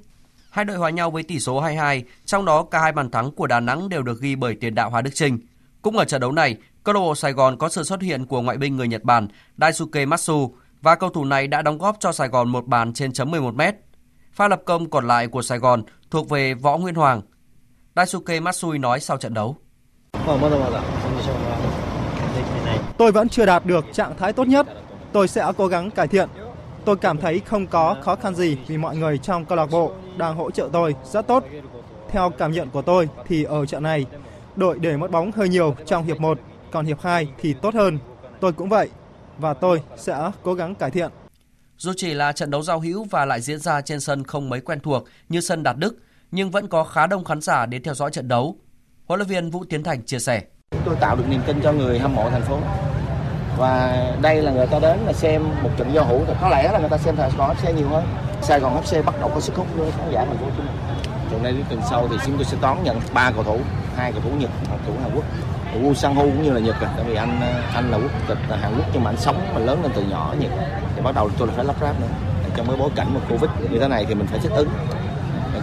[0.50, 3.48] Hai đội hòa nhau với tỷ số 2-2, trong đó cả hai bàn thắng của
[3.48, 5.40] Đà Nẵng đều được ghi bởi tiền đạo Hà Đức Trinh.
[5.82, 8.42] Cũng ở trận đấu này, câu lạc bộ Sài Gòn có sự xuất hiện của
[8.42, 9.28] ngoại binh người Nhật Bản
[9.58, 13.14] Daisuke Matsu và cầu thủ này đã đóng góp cho Sài Gòn một bàn trên
[13.14, 13.76] chấm 11 mét.
[14.34, 17.22] Pha lập công còn lại của Sài Gòn thuộc về Võ Nguyên Hoàng.
[17.96, 19.56] Daisuke Matsui nói sau trận đấu.
[22.98, 24.68] Tôi vẫn chưa đạt được trạng thái tốt nhất.
[25.12, 26.30] Tôi sẽ cố gắng cải thiện.
[26.86, 29.92] Tôi cảm thấy không có khó khăn gì vì mọi người trong câu lạc bộ
[30.18, 31.44] đang hỗ trợ tôi rất tốt.
[32.10, 34.06] Theo cảm nhận của tôi thì ở trận này,
[34.56, 36.40] đội để mất bóng hơi nhiều trong hiệp 1,
[36.76, 38.00] còn hiệp 2 thì tốt hơn.
[38.40, 38.90] Tôi cũng vậy
[39.38, 41.12] và tôi sẽ cố gắng cải thiện.
[41.78, 44.62] Dù chỉ là trận đấu giao hữu và lại diễn ra trên sân không mấy
[44.62, 45.96] quen thuộc như sân Đạt Đức,
[46.32, 48.56] nhưng vẫn có khá đông khán giả đến theo dõi trận đấu.
[49.06, 50.42] Huấn luyện viên Vũ Tiến Thành chia sẻ.
[50.86, 52.60] Tôi tạo được niềm tin cho người hâm mộ thành phố.
[53.58, 56.80] Và đây là người ta đến là xem một trận giao hữu, có lẽ là
[56.80, 58.06] người ta xem Sài Gòn FC nhiều hơn.
[58.42, 60.64] Sài Gòn FC bắt đầu có sức hút với khán giả thành phố Hồ Chí
[60.64, 60.72] Minh.
[61.32, 63.60] Trận này đến tuần sau thì chúng tôi sẽ đón nhận ba cầu thủ,
[63.96, 65.26] hai cầu thủ Nhật, một cầu thủ Hàn Quốc.
[65.84, 66.90] Woo Sang Ho cũng như là Nhật, à.
[66.96, 67.42] tại vì anh
[67.74, 70.30] anh là quốc tịch Hàn Quốc nhưng mà anh sống mà lớn lên từ nhỏ
[70.30, 70.52] ở Nhật.
[70.96, 72.08] Thì bắt đầu tôi là phải lắp ráp nữa.
[72.56, 74.70] Trong cái bối cảnh mà Covid như thế này thì mình phải thích ứng.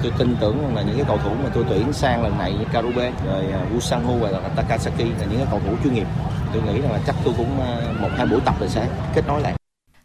[0.02, 2.64] Tôi tin tưởng là những cái cầu thủ mà tôi tuyển sang lần này như
[2.72, 6.06] Karube rồi à, Woo Sang Ho và Takasaki là những cái cầu thủ chuyên nghiệp.
[6.52, 9.40] Tôi nghĩ là chắc tôi cũng à, một hai buổi tập rồi sẽ kết nối
[9.40, 9.61] lại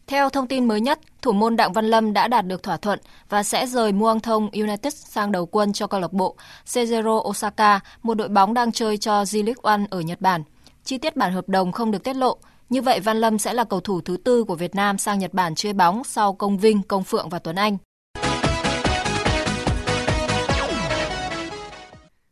[0.08, 3.00] theo thông tin mới nhất, thủ môn Đặng Văn Lâm đã đạt được thỏa thuận
[3.30, 6.36] và sẽ rời Muang Thong United sang đầu quân cho câu lạc bộ
[6.66, 10.44] Seizero Osaka, một đội bóng đang chơi cho J-League One ở Nhật Bản.
[10.84, 12.38] Chi tiết bản hợp đồng không được tiết lộ.
[12.70, 15.34] Như vậy, Văn Lâm sẽ là cầu thủ thứ tư của Việt Nam sang Nhật
[15.34, 17.78] Bản chơi bóng sau Công Vinh, Công Phượng và Tuấn Anh.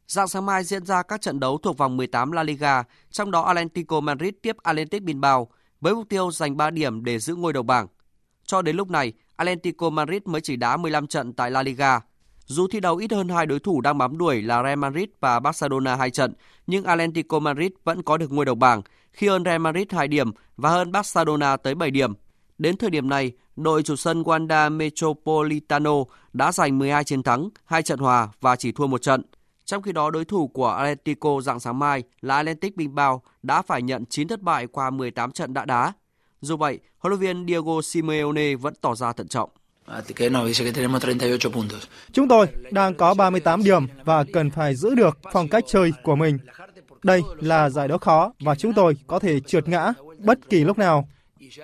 [0.07, 3.41] Dạng sáng mai diễn ra các trận đấu thuộc vòng 18 La Liga, trong đó
[3.41, 5.47] Atlético Madrid tiếp Atlético Bilbao
[5.86, 7.88] với mục tiêu giành 3 điểm để giữ ngôi đầu bảng.
[8.45, 11.99] Cho đến lúc này, Atlético Madrid mới chỉ đá 15 trận tại La Liga.
[12.45, 15.39] Dù thi đấu ít hơn hai đối thủ đang bám đuổi là Real Madrid và
[15.39, 16.33] Barcelona hai trận,
[16.67, 18.81] nhưng Atlético Madrid vẫn có được ngôi đầu bảng
[19.11, 22.13] khi hơn Real Madrid 2 điểm và hơn Barcelona tới 7 điểm.
[22.57, 25.95] Đến thời điểm này, đội chủ sân Wanda Metropolitano
[26.33, 29.21] đã giành 12 chiến thắng, 2 trận hòa và chỉ thua một trận.
[29.66, 33.82] Trong khi đó, đối thủ của Atletico dạng sáng mai là Atletic Bilbao đã phải
[33.82, 35.93] nhận 9 thất bại qua 18 trận đã đá.
[36.41, 39.49] Dù vậy, huấn luyện viên Diego Simeone vẫn tỏ ra thận trọng.
[42.11, 46.16] Chúng tôi đang có 38 điểm và cần phải giữ được phong cách chơi của
[46.16, 46.38] mình.
[47.03, 50.78] Đây là giải đấu khó và chúng tôi có thể trượt ngã bất kỳ lúc
[50.78, 51.07] nào.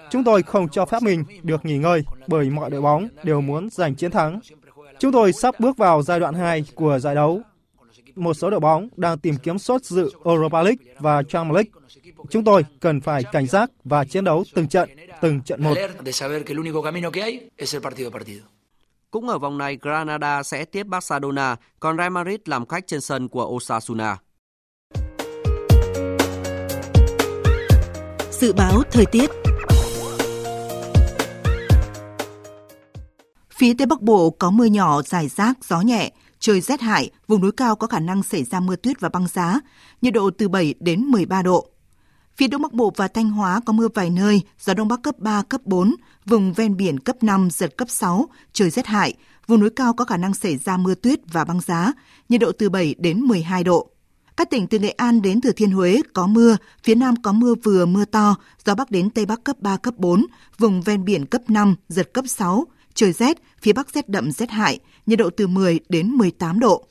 [0.10, 3.70] Chúng tôi không cho phép mình được nghỉ ngơi bởi mọi đội bóng đều muốn
[3.70, 4.40] giành chiến thắng.
[5.00, 7.42] Chúng tôi sắp bước vào giai đoạn 2 của giải đấu
[8.16, 11.72] một số đội bóng đang tìm kiếm suất dự Europa League và Champions League.
[12.30, 14.90] Chúng tôi cần phải cảnh giác và chiến đấu từng trận,
[15.22, 15.74] từng trận một.
[19.12, 23.28] Cũng ở vòng này, Granada sẽ tiếp Barcelona, còn Real Madrid làm khách trên sân
[23.28, 24.18] của Osasuna.
[28.32, 29.30] Dự báo thời tiết
[33.62, 37.42] Phía Tây Bắc Bộ có mưa nhỏ, dài rác, gió nhẹ, trời rét hại, vùng
[37.42, 39.60] núi cao có khả năng xảy ra mưa tuyết và băng giá,
[40.02, 41.68] nhiệt độ từ 7 đến 13 độ.
[42.38, 45.20] Phía Đông Bắc Bộ và Thanh Hóa có mưa vài nơi, gió Đông Bắc cấp
[45.20, 49.14] 3, cấp 4, vùng ven biển cấp 5, giật cấp 6, trời rét hại,
[49.48, 51.94] vùng núi cao có khả năng xảy ra mưa tuyết và băng giá,
[52.30, 53.90] nhiệt độ từ 7 đến 12 độ.
[54.38, 57.56] Các tỉnh từ Nghệ An đến Thừa Thiên Huế có mưa, phía Nam có mưa
[57.64, 58.36] vừa mưa to,
[58.66, 60.26] gió Bắc đến Tây Bắc cấp 3, cấp 4,
[60.58, 64.50] vùng ven biển cấp 5, giật cấp 6, trời rét, phía Bắc rét đậm rét
[64.50, 66.86] hại, nhiệt độ từ 10 đến 18 độ.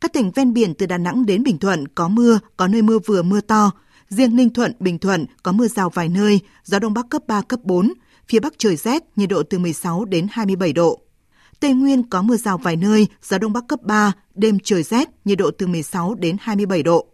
[0.00, 2.98] Các tỉnh ven biển từ Đà Nẵng đến Bình Thuận có mưa, có nơi mưa
[2.98, 3.70] vừa mưa to.
[4.08, 7.42] Riêng Ninh Thuận, Bình Thuận có mưa rào vài nơi, gió Đông Bắc cấp 3,
[7.42, 7.92] cấp 4.
[8.28, 11.00] Phía Bắc trời rét, nhiệt độ từ 16 đến 27 độ.
[11.60, 15.08] Tây Nguyên có mưa rào vài nơi, gió Đông Bắc cấp 3, đêm trời rét,
[15.24, 17.06] nhiệt độ từ 16 đến 27 độ.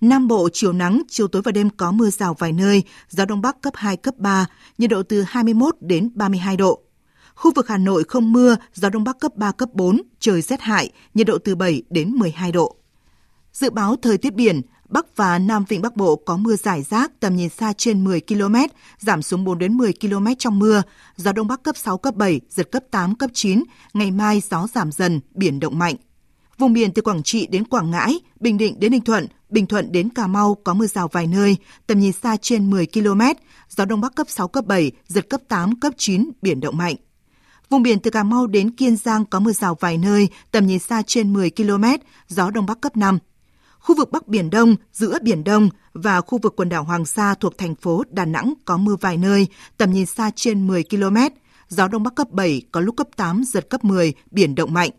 [0.00, 3.40] Nam Bộ chiều nắng, chiều tối và đêm có mưa rào vài nơi, gió Đông
[3.40, 4.46] Bắc cấp 2, cấp 3,
[4.78, 6.83] nhiệt độ từ 21 đến 32 độ.
[7.34, 10.60] Khu vực Hà Nội không mưa, gió Đông Bắc cấp 3, cấp 4, trời rét
[10.60, 12.76] hại, nhiệt độ từ 7 đến 12 độ.
[13.52, 17.20] Dự báo thời tiết biển, Bắc và Nam Vịnh Bắc Bộ có mưa rải rác,
[17.20, 18.56] tầm nhìn xa trên 10 km,
[18.98, 20.82] giảm xuống 4 đến 10 km trong mưa,
[21.16, 23.62] gió Đông Bắc cấp 6, cấp 7, giật cấp 8, cấp 9,
[23.94, 25.96] ngày mai gió giảm dần, biển động mạnh.
[26.58, 29.92] Vùng biển từ Quảng Trị đến Quảng Ngãi, Bình Định đến Ninh Thuận, Bình Thuận
[29.92, 31.56] đến Cà Mau có mưa rào vài nơi,
[31.86, 33.20] tầm nhìn xa trên 10 km,
[33.68, 36.96] gió Đông Bắc cấp 6, cấp 7, giật cấp 8, cấp 9, biển động mạnh.
[37.74, 40.78] Vùng biển từ Cà Mau đến Kiên Giang có mưa rào vài nơi, tầm nhìn
[40.78, 41.84] xa trên 10 km,
[42.28, 43.18] gió Đông Bắc cấp 5.
[43.78, 47.34] Khu vực Bắc Biển Đông, giữa Biển Đông và khu vực quần đảo Hoàng Sa
[47.34, 49.46] thuộc thành phố Đà Nẵng có mưa vài nơi,
[49.76, 51.16] tầm nhìn xa trên 10 km,
[51.68, 54.90] gió Đông Bắc cấp 7, có lúc cấp 8, giật cấp 10, biển động mạnh.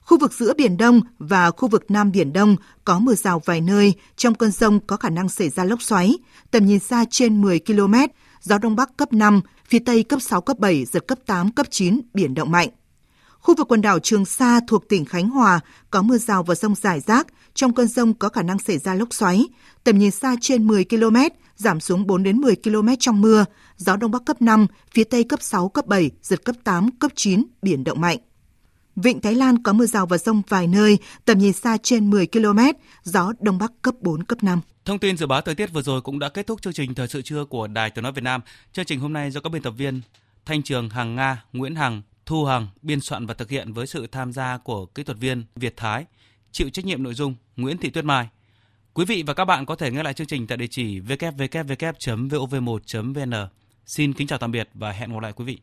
[0.00, 3.60] Khu vực giữa Biển Đông và khu vực Nam Biển Đông có mưa rào vài
[3.60, 6.14] nơi, trong cơn rông có khả năng xảy ra lốc xoáy,
[6.50, 7.94] tầm nhìn xa trên 10 km,
[8.40, 11.66] gió Đông Bắc cấp 5, phía Tây cấp 6, cấp 7, giật cấp 8, cấp
[11.70, 12.68] 9, biển động mạnh.
[13.38, 15.60] Khu vực quần đảo Trường Sa thuộc tỉnh Khánh Hòa
[15.90, 18.94] có mưa rào và rông rải rác, trong cơn rông có khả năng xảy ra
[18.94, 19.44] lốc xoáy,
[19.84, 21.16] tầm nhìn xa trên 10 km,
[21.56, 23.44] giảm xuống 4 đến 10 km trong mưa,
[23.76, 27.12] gió đông bắc cấp 5, phía tây cấp 6, cấp 7, giật cấp 8, cấp
[27.14, 28.18] 9, biển động mạnh.
[28.96, 32.26] Vịnh Thái Lan có mưa rào và rông vài nơi, tầm nhìn xa trên 10
[32.26, 32.58] km,
[33.02, 34.60] gió đông bắc cấp 4, cấp 5.
[34.84, 37.08] Thông tin dự báo thời tiết vừa rồi cũng đã kết thúc chương trình thời
[37.08, 38.40] sự trưa của Đài Tiếng nói Việt Nam.
[38.72, 40.00] Chương trình hôm nay do các biên tập viên
[40.46, 44.06] Thanh Trường, Hằng Nga, Nguyễn Hằng, Thu Hằng biên soạn và thực hiện với sự
[44.06, 46.04] tham gia của kỹ thuật viên Việt Thái,
[46.52, 48.28] chịu trách nhiệm nội dung Nguyễn Thị Tuyết Mai.
[48.94, 53.48] Quý vị và các bạn có thể nghe lại chương trình tại địa chỉ www.vov1.vn.
[53.86, 55.58] Xin kính chào tạm biệt và hẹn gặp lại quý vị.